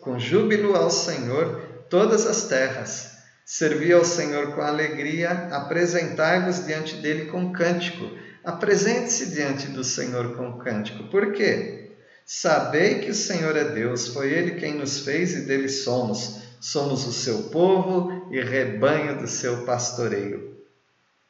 com 0.00 0.18
júbilo 0.18 0.74
ao 0.74 0.90
Senhor 0.90 1.84
todas 1.90 2.26
as 2.26 2.44
terras. 2.44 3.16
Servi 3.44 3.92
ao 3.92 4.04
Senhor 4.04 4.54
com 4.54 4.60
alegria, 4.60 5.30
apresentai-vos 5.52 6.66
diante 6.66 6.96
dele 6.96 7.26
com 7.26 7.52
cântico 7.52 8.04
Apresente-se 8.46 9.34
diante 9.34 9.66
do 9.66 9.82
Senhor 9.82 10.36
com 10.36 10.56
cântico. 10.56 11.02
Por 11.10 11.32
quê? 11.32 11.85
Sabei 12.28 12.98
que 12.98 13.10
o 13.12 13.14
Senhor 13.14 13.56
é 13.56 13.62
Deus, 13.62 14.08
foi 14.08 14.32
Ele 14.32 14.56
quem 14.58 14.74
nos 14.74 14.98
fez 14.98 15.32
e 15.32 15.42
dele 15.42 15.68
somos. 15.68 16.42
Somos 16.60 17.06
o 17.06 17.12
seu 17.12 17.44
povo 17.44 18.28
e 18.32 18.42
rebanho 18.42 19.20
do 19.20 19.28
seu 19.28 19.64
pastoreio. 19.64 20.56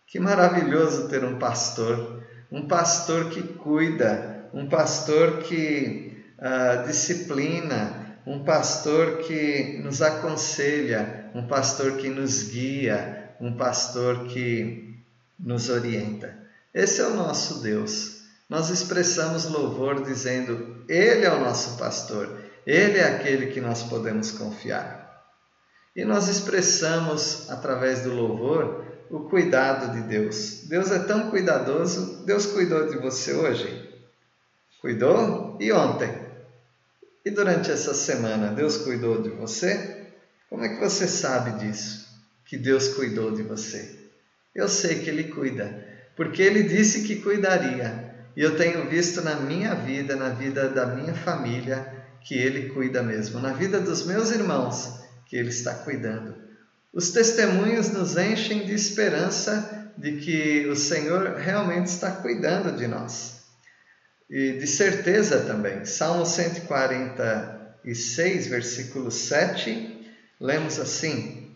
Que 0.06 0.18
maravilhoso 0.18 1.09
ter 1.09 1.22
um 1.22 1.38
pastor, 1.38 2.24
um 2.50 2.66
pastor 2.66 3.28
que 3.28 3.42
cuida, 3.42 4.48
um 4.54 4.66
pastor 4.70 5.40
que 5.40 6.16
uh, 6.38 6.87
disciplina, 6.87 8.18
um 8.26 8.42
pastor 8.42 9.18
que 9.18 9.78
nos 9.82 10.00
aconselha, 10.00 11.30
um 11.35 11.46
pastor 11.46 11.98
que 11.98 12.09
nos 12.09 12.44
guia, 12.44 13.35
um 13.38 13.54
pastor 13.54 14.28
que 14.28 14.98
nos 15.38 15.68
orienta. 15.68 16.38
Esse 16.72 17.02
é 17.02 17.06
o 17.06 17.14
nosso 17.14 17.61
Deus. 17.61 18.15
Nós 18.48 18.70
expressamos 18.70 19.46
louvor 19.46 20.02
dizendo: 20.02 20.85
Ele 20.88 21.24
é 21.24 21.32
o 21.32 21.40
nosso 21.40 21.76
pastor, 21.76 22.38
Ele 22.66 22.98
é 22.98 23.04
aquele 23.04 23.46
que 23.46 23.61
nós 23.61 23.82
podemos 23.82 24.30
confiar. 24.30 25.04
E 25.94 26.04
nós 26.04 26.28
expressamos, 26.28 27.50
através 27.50 28.02
do 28.02 28.12
louvor, 28.12 28.85
o 29.11 29.20
cuidado 29.20 29.94
de 29.94 30.02
Deus. 30.02 30.62
Deus 30.68 30.90
é 30.90 30.98
tão 30.98 31.30
cuidadoso. 31.30 32.24
Deus 32.26 32.46
cuidou 32.46 32.88
de 32.88 32.98
você 32.98 33.32
hoje? 33.32 33.88
Cuidou? 34.80 35.56
E 35.59 35.72
ontem? 35.72 36.26
E 37.24 37.30
durante 37.30 37.70
essa 37.70 37.94
semana, 37.94 38.52
Deus 38.52 38.76
cuidou 38.76 39.22
de 39.22 39.30
você? 39.30 40.12
Como 40.50 40.64
é 40.64 40.68
que 40.68 40.80
você 40.80 41.09
sabe 41.09 41.64
disso? 41.64 42.06
Que 42.44 42.56
Deus 42.56 42.88
cuidou 42.88 43.30
de 43.32 43.42
você? 43.42 43.98
Eu 44.54 44.68
sei 44.68 45.00
que 45.00 45.09
Ele 45.09 45.24
cuida 45.24 45.87
porque 46.16 46.42
ele 46.42 46.62
disse 46.62 47.02
que 47.02 47.16
cuidaria. 47.16 48.05
E 48.37 48.42
eu 48.42 48.57
tenho 48.57 48.88
visto 48.88 49.22
na 49.22 49.35
minha 49.37 49.75
vida, 49.75 50.14
na 50.14 50.29
vida 50.29 50.68
da 50.68 50.87
minha 50.87 51.14
família, 51.14 51.92
que 52.20 52.35
ele 52.35 52.68
cuida 52.68 53.03
mesmo, 53.03 53.40
na 53.40 53.53
vida 53.53 53.81
dos 53.81 54.05
meus 54.05 54.31
irmãos, 54.31 55.01
que 55.25 55.37
ele 55.37 55.49
está 55.49 55.75
cuidando. 55.75 56.35
Os 56.92 57.11
testemunhos 57.11 57.90
nos 57.90 58.16
enchem 58.16 58.66
de 58.66 58.75
esperança 58.75 59.90
de 59.96 60.18
que 60.18 60.66
o 60.66 60.77
Senhor 60.77 61.37
realmente 61.37 61.87
está 61.87 62.11
cuidando 62.11 62.77
de 62.77 62.87
nós. 62.87 63.37
E 64.29 64.53
de 64.53 64.66
certeza 64.66 65.40
também. 65.40 65.85
Salmo 65.85 66.27
146, 66.27 68.46
versículo 68.49 69.11
7, 69.11 70.12
lemos 70.40 70.79
assim: 70.79 71.55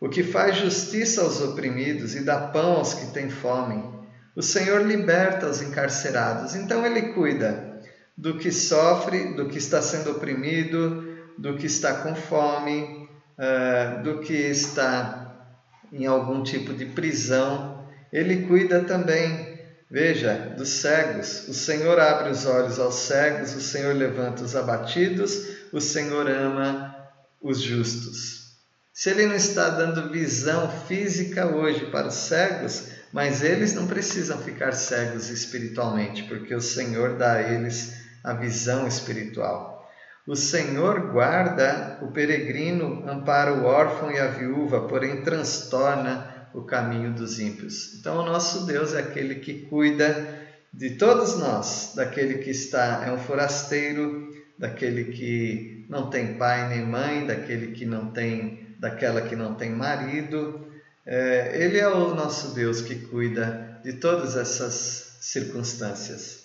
o 0.00 0.08
que 0.08 0.22
faz 0.22 0.56
justiça 0.56 1.22
aos 1.22 1.40
oprimidos 1.40 2.14
e 2.14 2.20
dá 2.20 2.48
pão 2.48 2.76
aos 2.76 2.94
que 2.94 3.06
têm 3.12 3.30
fome. 3.30 3.99
O 4.40 4.42
Senhor 4.42 4.86
liberta 4.86 5.46
os 5.48 5.60
encarcerados. 5.60 6.54
Então 6.54 6.86
ele 6.86 7.12
cuida 7.12 7.78
do 8.16 8.38
que 8.38 8.50
sofre, 8.50 9.34
do 9.34 9.50
que 9.50 9.58
está 9.58 9.82
sendo 9.82 10.12
oprimido, 10.12 11.14
do 11.36 11.58
que 11.58 11.66
está 11.66 11.92
com 11.96 12.14
fome, 12.14 13.06
uh, 13.36 14.02
do 14.02 14.20
que 14.20 14.32
está 14.32 15.46
em 15.92 16.06
algum 16.06 16.42
tipo 16.42 16.72
de 16.72 16.86
prisão. 16.86 17.86
Ele 18.10 18.46
cuida 18.46 18.80
também, 18.80 19.60
veja, 19.90 20.54
dos 20.56 20.70
cegos. 20.70 21.46
O 21.46 21.52
Senhor 21.52 22.00
abre 22.00 22.30
os 22.30 22.46
olhos 22.46 22.78
aos 22.78 22.94
cegos, 22.94 23.54
o 23.54 23.60
Senhor 23.60 23.94
levanta 23.94 24.42
os 24.42 24.56
abatidos, 24.56 25.48
o 25.70 25.82
Senhor 25.82 26.26
ama 26.30 26.96
os 27.42 27.60
justos. 27.60 28.54
Se 28.90 29.10
ele 29.10 29.26
não 29.26 29.34
está 29.34 29.68
dando 29.68 30.10
visão 30.10 30.70
física 30.86 31.46
hoje 31.46 31.90
para 31.90 32.08
os 32.08 32.14
cegos, 32.14 32.99
mas 33.12 33.42
eles 33.42 33.74
não 33.74 33.86
precisam 33.86 34.38
ficar 34.38 34.72
cegos 34.72 35.30
espiritualmente, 35.30 36.24
porque 36.24 36.54
o 36.54 36.60
Senhor 36.60 37.16
dá 37.16 37.34
a 37.34 37.42
eles 37.42 38.00
a 38.22 38.34
visão 38.34 38.86
espiritual. 38.86 39.88
O 40.26 40.36
Senhor 40.36 41.12
guarda 41.12 41.98
o 42.02 42.12
peregrino, 42.12 43.08
ampara 43.08 43.54
o 43.54 43.64
órfão 43.64 44.12
e 44.12 44.18
a 44.18 44.28
viúva, 44.28 44.86
porém 44.86 45.22
transtorna 45.22 46.48
o 46.54 46.62
caminho 46.62 47.12
dos 47.12 47.40
ímpios. 47.40 47.94
Então, 47.94 48.18
o 48.18 48.26
nosso 48.26 48.66
Deus 48.66 48.94
é 48.94 49.00
aquele 49.00 49.36
que 49.36 49.62
cuida 49.62 50.38
de 50.72 50.90
todos 50.90 51.38
nós, 51.38 51.94
daquele 51.96 52.38
que 52.38 52.50
está 52.50 53.04
é 53.06 53.12
um 53.12 53.18
forasteiro, 53.18 54.30
daquele 54.58 55.04
que 55.04 55.86
não 55.88 56.10
tem 56.10 56.34
pai 56.34 56.68
nem 56.68 56.86
mãe, 56.86 57.26
daquele 57.26 57.72
que 57.72 57.84
não 57.84 58.10
tem 58.10 58.76
daquela 58.78 59.20
que 59.20 59.36
não 59.36 59.54
tem 59.54 59.70
marido. 59.70 60.69
É, 61.12 61.60
ele 61.60 61.76
é 61.76 61.88
o 61.88 62.14
nosso 62.14 62.54
Deus 62.54 62.80
que 62.80 62.94
cuida 62.94 63.80
de 63.82 63.94
todas 63.94 64.36
essas 64.36 65.16
circunstâncias. 65.20 66.44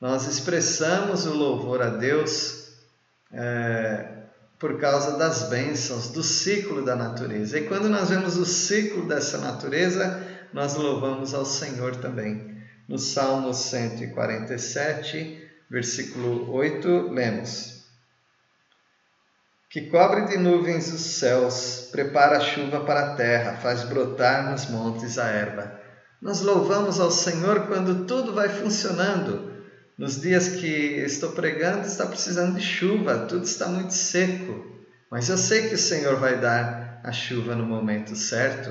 Nós 0.00 0.26
expressamos 0.26 1.26
o 1.26 1.32
louvor 1.32 1.80
a 1.80 1.90
Deus 1.90 2.70
é, 3.32 4.04
por 4.58 4.80
causa 4.80 5.16
das 5.16 5.44
bênçãos, 5.44 6.08
do 6.08 6.24
ciclo 6.24 6.84
da 6.84 6.96
natureza. 6.96 7.56
E 7.56 7.68
quando 7.68 7.88
nós 7.88 8.08
vemos 8.08 8.36
o 8.36 8.44
ciclo 8.44 9.06
dessa 9.06 9.38
natureza, 9.38 10.20
nós 10.52 10.74
louvamos 10.74 11.32
ao 11.32 11.44
Senhor 11.44 11.94
também. 11.94 12.52
No 12.88 12.98
Salmo 12.98 13.54
147, 13.54 15.40
versículo 15.70 16.50
8, 16.50 17.10
lemos 17.12 17.83
que 19.74 19.88
cobre 19.88 20.26
de 20.26 20.38
nuvens 20.38 20.92
os 20.92 21.00
céus, 21.00 21.88
prepara 21.90 22.36
a 22.36 22.40
chuva 22.40 22.84
para 22.84 23.00
a 23.00 23.14
terra, 23.16 23.56
faz 23.56 23.82
brotar 23.82 24.48
nos 24.48 24.70
montes 24.70 25.18
a 25.18 25.26
erva. 25.26 25.80
Nós 26.22 26.42
louvamos 26.42 27.00
ao 27.00 27.10
Senhor 27.10 27.66
quando 27.66 28.04
tudo 28.04 28.32
vai 28.32 28.48
funcionando, 28.48 29.52
nos 29.98 30.20
dias 30.20 30.48
que 30.48 30.68
estou 30.68 31.32
pregando, 31.32 31.88
está 31.88 32.06
precisando 32.06 32.54
de 32.54 32.62
chuva, 32.64 33.26
tudo 33.26 33.42
está 33.42 33.66
muito 33.66 33.92
seco. 33.92 34.64
Mas 35.10 35.28
eu 35.28 35.36
sei 35.36 35.68
que 35.68 35.74
o 35.74 35.78
Senhor 35.78 36.20
vai 36.20 36.40
dar 36.40 37.00
a 37.02 37.10
chuva 37.10 37.56
no 37.56 37.66
momento 37.66 38.14
certo. 38.14 38.70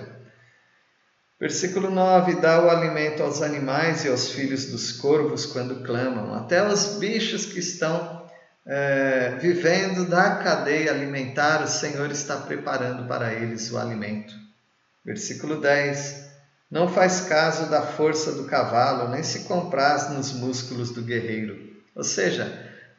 Versículo 1.38 1.92
9: 1.92 2.40
Dá 2.40 2.64
o 2.64 2.70
alimento 2.70 3.22
aos 3.22 3.42
animais 3.42 4.06
e 4.06 4.08
aos 4.08 4.30
filhos 4.30 4.68
dos 4.68 4.94
corvos 4.94 5.46
quando 5.46 5.84
clamam, 5.84 6.34
até 6.34 6.66
os 6.66 6.96
bichos 6.98 7.46
que 7.46 7.60
estão 7.60 8.23
é, 8.66 9.38
vivendo 9.42 10.06
da 10.06 10.38
cadeia 10.38 10.92
alimentar, 10.92 11.62
o 11.64 11.68
Senhor 11.68 12.10
está 12.12 12.38
preparando 12.38 13.08
para 13.08 13.34
eles 13.34 13.70
o 13.72 13.78
alimento. 13.78 14.34
Versículo 15.04 15.60
10: 15.60 16.30
Não 16.72 16.88
faz 16.88 17.22
caso 17.22 17.70
da 17.70 17.82
força 17.82 18.32
do 18.32 18.46
cavalo, 18.46 19.10
nem 19.10 19.22
se 19.22 19.42
compraz 19.42 20.10
nos 20.10 20.32
músculos 20.32 20.92
do 20.92 21.02
guerreiro. 21.02 21.58
Ou 21.94 22.04
seja, 22.04 22.46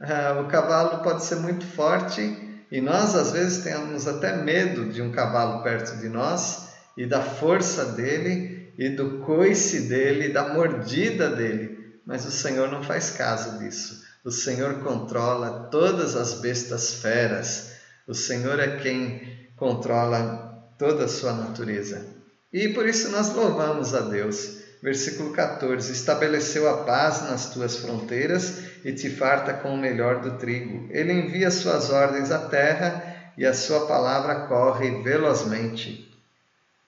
uh, 0.01 0.43
o 0.43 0.49
cavalo 0.49 1.03
pode 1.03 1.25
ser 1.25 1.37
muito 1.37 1.67
forte 1.67 2.67
e 2.71 2.81
nós 2.81 3.15
às 3.15 3.33
vezes 3.33 3.65
temos 3.65 4.07
até 4.07 4.37
medo 4.37 4.93
de 4.93 5.01
um 5.01 5.13
cavalo 5.13 5.63
perto 5.63 5.97
de 5.99 6.09
nós 6.09 6.69
e 6.97 7.07
da 7.07 7.23
força 7.23 7.87
dele 7.87 8.73
e 8.77 8.91
do 8.91 9.21
coice 9.21 9.89
dele, 9.89 10.29
da 10.29 10.53
mordida 10.53 11.31
dele. 11.31 11.99
Mas 12.07 12.27
o 12.27 12.31
Senhor 12.31 12.71
não 12.71 12.83
faz 12.83 13.11
caso 13.11 13.59
disso. 13.59 14.04
O 14.25 14.31
Senhor 14.31 14.83
controla 14.83 15.69
todas 15.71 16.17
as 16.17 16.41
bestas 16.41 16.95
feras. 16.95 17.73
O 18.09 18.15
Senhor 18.15 18.59
é 18.59 18.79
quem 18.79 19.51
controla 19.55 20.67
toda 20.79 21.05
a 21.05 21.09
sua 21.09 21.35
natureza. 21.35 22.07
E 22.51 22.71
por 22.71 22.87
isso 22.87 23.11
nós 23.11 23.35
louvamos 23.35 23.95
a 23.95 24.01
Deus. 24.01 24.61
Versículo 24.83 25.31
14: 25.35 25.93
Estabeleceu 25.93 26.67
a 26.71 26.85
paz 26.85 27.21
nas 27.29 27.51
tuas 27.51 27.77
fronteiras 27.77 28.63
e 28.83 28.95
te 28.95 29.11
farta 29.11 29.53
com 29.53 29.75
o 29.75 29.79
melhor 29.79 30.23
do 30.23 30.39
trigo. 30.39 30.89
Ele 30.91 31.13
envia 31.13 31.51
suas 31.51 31.91
ordens 31.91 32.31
à 32.31 32.49
terra 32.49 33.33
e 33.37 33.45
a 33.45 33.53
sua 33.53 33.87
palavra 33.87 34.47
corre 34.47 35.03
velozmente. 35.03 36.11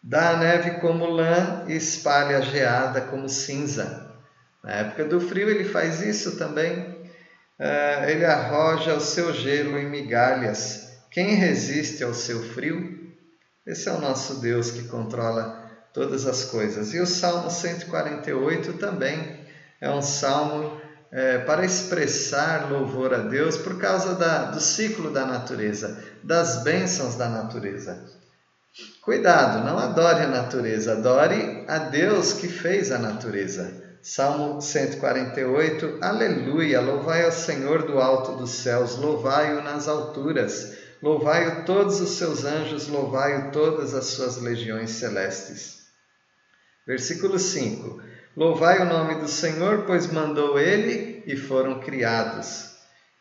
Dá 0.03 0.31
a 0.31 0.37
neve 0.38 0.81
como 0.81 1.05
lã 1.05 1.66
e 1.68 1.77
espalha 1.77 2.38
a 2.38 2.40
geada 2.40 3.03
como 3.03 3.29
cinza. 3.29 4.11
Na 4.64 4.72
época 4.72 5.05
do 5.05 5.20
frio 5.20 5.51
ele 5.51 5.64
faz 5.64 6.01
isso 6.01 6.38
também. 6.38 6.96
Uh, 7.59 8.09
ele 8.09 8.25
arroja 8.25 8.95
o 8.95 9.01
seu 9.01 9.33
gelo 9.33 9.79
em 9.79 9.88
migalhas. 9.88 10.90
Quem 11.11 11.35
resiste 11.35 12.05
ao 12.05 12.12
seu 12.12 12.42
frio? 12.42 13.14
Esse 13.66 13.88
é 13.88 13.92
o 13.92 14.01
nosso 14.01 14.40
Deus 14.40 14.71
que 14.71 14.88
controla 14.88 15.64
todas 15.92 16.27
as 16.27 16.45
coisas. 16.45 16.92
E 16.92 17.01
o 17.01 17.07
Salmo 17.07 17.51
148 17.51 18.75
também 18.75 19.40
é 19.81 19.90
um 19.90 20.03
salmo 20.03 20.81
é, 21.11 21.38
para 21.38 21.64
expressar 21.64 22.71
louvor 22.71 23.14
a 23.14 23.19
Deus 23.19 23.57
por 23.57 23.79
causa 23.79 24.14
da, 24.14 24.51
do 24.51 24.61
ciclo 24.61 25.11
da 25.11 25.25
natureza, 25.25 26.03
das 26.23 26.62
bênçãos 26.62 27.14
da 27.14 27.29
natureza. 27.29 28.05
Cuidado, 29.01 29.64
não 29.64 29.79
adore 29.79 30.25
a 30.25 30.29
natureza, 30.29 30.92
adore 30.92 31.64
a 31.66 31.79
Deus 31.79 32.35
que 32.35 32.49
fez 32.49 32.92
a 32.92 32.99
natureza. 32.99 33.86
Salmo 34.09 34.61
148, 34.61 35.99
Aleluia, 36.01 36.81
louvai 36.81 37.25
ao 37.25 37.33
Senhor 37.33 37.83
do 37.83 37.99
alto 37.99 38.37
dos 38.37 38.51
céus, 38.51 38.97
louvai-o 38.97 39.62
nas 39.62 39.88
alturas 39.88 40.77
Louvai-o 41.03 41.64
todos 41.64 42.01
os 42.01 42.11
seus 42.16 42.45
anjos, 42.45 42.88
louvai-o 42.88 43.51
todas 43.51 43.95
as 43.95 44.07
suas 44.07 44.38
legiões 44.38 44.90
celestes. 44.90 45.81
Versículo 46.87 47.38
5: 47.38 48.03
Louvai 48.37 48.81
o 48.81 48.87
nome 48.87 49.16
do 49.16 49.29
Senhor, 49.29 49.85
pois 49.87 50.11
mandou 50.11 50.59
ele 50.59 51.23
e 51.27 51.37
foram 51.37 51.81
criados. 51.81 52.71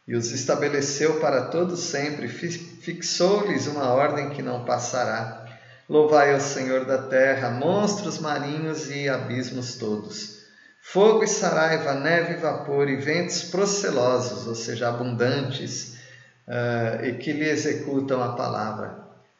E 0.08 0.16
os 0.16 0.32
estabeleceu 0.32 1.20
para 1.20 1.48
todo 1.48 1.76
sempre, 1.76 2.28
fixou-lhes 2.28 3.68
uma 3.68 3.92
ordem 3.92 4.30
que 4.30 4.42
não 4.42 4.64
passará. 4.64 5.46
Louvai 5.90 6.34
ao 6.34 6.40
Senhor 6.40 6.86
da 6.86 7.00
terra, 7.00 7.50
monstros 7.50 8.20
marinhos 8.20 8.90
e 8.90 9.10
abismos 9.10 9.76
todos. 9.76 10.35
Fogo 10.88 11.24
e 11.24 11.28
saraiva, 11.28 11.96
neve 11.96 12.34
e 12.34 12.38
vapor 12.38 12.88
e 12.88 12.96
ventos 12.96 13.42
procelosos, 13.42 14.48
ou 14.48 14.54
seja, 14.54 14.88
abundantes 14.88 15.96
uh, 16.48 17.04
e 17.04 17.14
que 17.16 17.34
lhe 17.34 17.50
executam 17.50 18.22
a 18.22 18.34
palavra. 18.34 18.96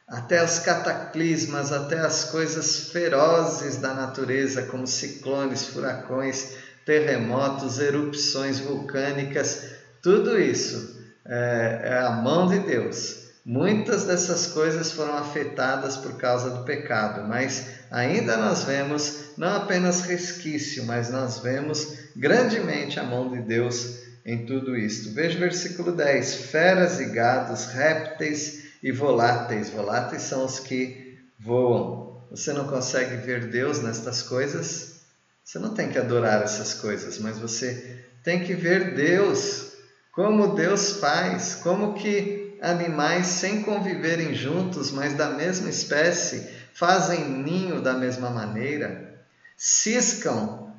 Até 0.08 0.44
os 0.44 0.60
cataclismas, 0.60 1.72
até 1.72 2.00
as 2.00 2.26
coisas 2.26 2.90
ferozes 2.92 3.78
da 3.78 3.94
natureza, 3.94 4.64
como 4.64 4.88
ciclones, 4.88 5.68
furacões, 5.68 6.58
terremotos, 6.84 7.80
erupções 7.80 8.60
vulcânicas, 8.60 9.70
tudo 10.02 10.40
isso 10.40 11.00
é, 11.26 11.82
é 11.84 11.98
a 12.00 12.10
mão 12.10 12.48
de 12.48 12.60
Deus. 12.60 13.24
Muitas 13.46 14.06
dessas 14.06 14.48
coisas 14.48 14.92
foram 14.92 15.16
afetadas 15.16 15.96
por 15.96 16.18
causa 16.18 16.50
do 16.50 16.64
pecado, 16.66 17.28
mas 17.28 17.85
ainda 17.96 18.36
nós 18.36 18.64
vemos 18.66 19.38
não 19.38 19.56
apenas 19.56 20.02
resquício, 20.02 20.86
mas 20.86 21.10
nós 21.10 21.40
vemos 21.40 21.98
grandemente 22.16 23.00
a 23.00 23.04
mão 23.04 23.32
de 23.32 23.40
Deus 23.42 24.00
em 24.26 24.46
tudo 24.46 24.76
isto. 24.76 25.14
Veja 25.14 25.38
o 25.38 25.40
versículo 25.40 25.94
10: 25.94 26.36
feras 26.36 27.00
e 27.00 27.06
gados, 27.06 27.68
répteis 27.68 28.66
e 28.84 28.92
voláteis. 28.92 29.70
Voláteis 29.70 30.24
são 30.24 30.44
os 30.44 30.60
que 30.60 31.18
voam. 31.40 32.22
Você 32.30 32.52
não 32.52 32.68
consegue 32.68 33.16
ver 33.16 33.46
Deus 33.50 33.82
nestas 33.82 34.22
coisas? 34.22 34.96
Você 35.42 35.58
não 35.58 35.74
tem 35.74 35.90
que 35.90 35.98
adorar 35.98 36.44
essas 36.44 36.74
coisas, 36.74 37.18
mas 37.20 37.38
você 37.38 38.04
tem 38.24 38.44
que 38.44 38.54
ver 38.56 38.96
Deus, 38.96 39.74
como 40.12 40.56
Deus 40.56 40.94
faz, 40.94 41.56
como 41.56 41.94
que 41.94 42.58
animais 42.62 43.28
sem 43.28 43.62
conviverem 43.62 44.34
juntos, 44.34 44.92
mas 44.92 45.14
da 45.14 45.30
mesma 45.30 45.70
espécie, 45.70 46.50
fazem 46.76 47.26
ninho 47.30 47.82
da 47.82 47.94
mesma 47.94 48.30
maneira, 48.30 49.26
ciscam 49.56 50.74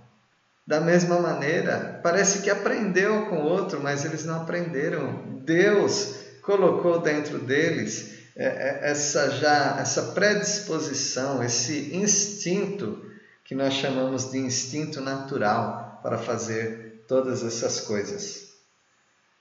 da 0.66 0.80
mesma 0.80 1.18
maneira, 1.18 2.00
parece 2.02 2.42
que 2.42 2.50
aprendeu 2.50 3.26
com 3.26 3.38
outro, 3.38 3.80
mas 3.80 4.04
eles 4.04 4.24
não 4.24 4.42
aprenderam. 4.42 5.40
Deus 5.44 6.14
colocou 6.42 7.00
dentro 7.00 7.38
deles 7.38 8.16
é, 8.36 8.44
é, 8.44 8.90
essa 8.90 9.30
já 9.30 9.78
essa 9.80 10.12
predisposição, 10.12 11.42
esse 11.42 11.96
instinto 11.96 13.04
que 13.42 13.54
nós 13.54 13.74
chamamos 13.74 14.30
de 14.30 14.38
instinto 14.38 15.00
natural 15.00 16.00
para 16.02 16.18
fazer 16.18 17.04
todas 17.08 17.42
essas 17.42 17.80
coisas. 17.80 18.48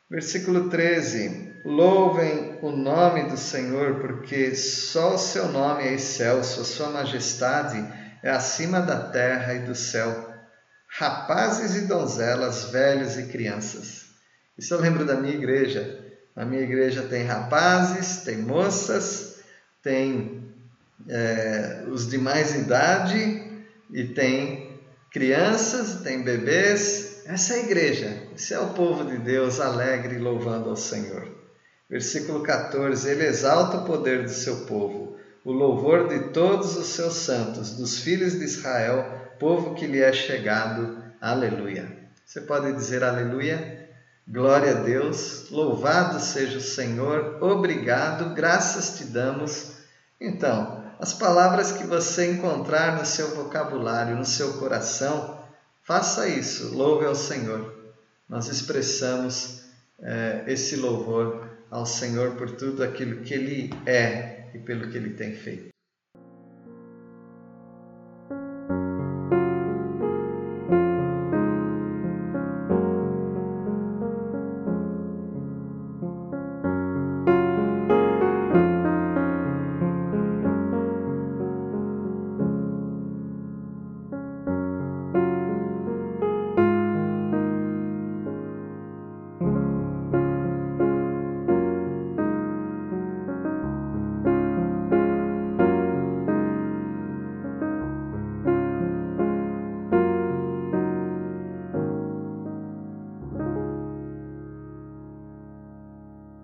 Versículo 0.10 0.70
13: 0.70 1.55
Louvem 1.66 2.60
o 2.62 2.70
nome 2.70 3.24
do 3.24 3.36
Senhor, 3.36 3.96
porque 3.96 4.56
só 4.56 5.16
o 5.16 5.18
seu 5.18 5.48
nome 5.48 5.84
é 5.84 5.94
excelso, 5.96 6.62
a 6.62 6.64
sua 6.64 6.90
majestade 6.92 7.84
é 8.22 8.30
acima 8.30 8.80
da 8.80 9.10
terra 9.10 9.56
e 9.56 9.60
do 9.60 9.74
céu 9.74 10.36
rapazes 10.88 11.76
e 11.76 11.88
donzelas, 11.88 12.66
velhos 12.66 13.18
e 13.18 13.24
crianças. 13.24 14.06
Isso 14.58 14.74
eu 14.74 14.80
lembro 14.80 15.06
da 15.06 15.16
minha 15.16 15.34
igreja. 15.34 16.06
Na 16.36 16.46
minha 16.46 16.62
igreja 16.62 17.02
tem 17.02 17.24
rapazes, 17.24 18.24
tem 18.24 18.38
moças, 18.38 19.40
tem 19.82 20.54
é, 21.10 21.84
os 21.88 22.10
de 22.10 22.18
mais 22.18 22.56
idade 22.56 23.66
e 23.92 24.04
tem 24.06 24.80
crianças, 25.12 26.02
tem 26.02 26.24
bebês. 26.24 27.24
Essa 27.26 27.56
é 27.56 27.56
a 27.58 27.64
igreja. 27.64 28.24
Esse 28.36 28.54
é 28.54 28.60
o 28.60 28.74
povo 28.74 29.04
de 29.06 29.18
Deus 29.18 29.60
alegre 29.60 30.18
louvando 30.18 30.70
ao 30.70 30.76
Senhor. 30.76 31.35
Versículo 31.96 32.44
14: 32.44 33.10
Ele 33.10 33.26
exalta 33.26 33.78
o 33.78 33.86
poder 33.86 34.24
do 34.24 34.30
seu 34.30 34.66
povo, 34.66 35.16
o 35.46 35.54
louvor 35.54 36.10
de 36.10 36.28
todos 36.34 36.76
os 36.76 36.88
seus 36.88 37.14
santos, 37.14 37.72
dos 37.72 38.00
filhos 38.00 38.34
de 38.34 38.44
Israel 38.44 39.32
povo 39.40 39.76
que 39.76 39.88
lhe 39.88 40.02
é 40.02 40.12
chegado. 40.12 41.02
Aleluia. 41.22 41.90
Você 42.26 42.42
pode 42.42 42.74
dizer 42.74 43.02
aleluia? 43.02 43.88
Glória 44.28 44.72
a 44.72 44.82
Deus, 44.82 45.50
louvado 45.50 46.20
seja 46.20 46.58
o 46.58 46.62
Senhor, 46.62 47.42
obrigado, 47.42 48.36
graças 48.36 48.98
te 48.98 49.06
damos. 49.06 49.78
Então, 50.20 50.84
as 51.00 51.14
palavras 51.14 51.72
que 51.72 51.86
você 51.86 52.30
encontrar 52.30 52.98
no 52.98 53.06
seu 53.06 53.34
vocabulário, 53.36 54.18
no 54.18 54.26
seu 54.26 54.56
coração, 54.56 55.40
faça 55.82 56.28
isso, 56.28 56.76
louve 56.76 57.06
ao 57.06 57.16
Senhor. 57.16 57.74
Nós 58.28 58.50
expressamos 58.50 59.62
eh, 60.02 60.44
esse 60.48 60.76
louvor 60.76 61.45
ao 61.70 61.86
Senhor 61.86 62.36
por 62.36 62.52
tudo 62.52 62.84
aquilo 62.84 63.22
que 63.24 63.34
Ele 63.34 63.70
é 63.86 64.50
e 64.54 64.60
pelo 64.60 64.90
que 64.90 64.98
Ele 64.98 65.12
tem 65.12 65.34
feito. 65.34 65.75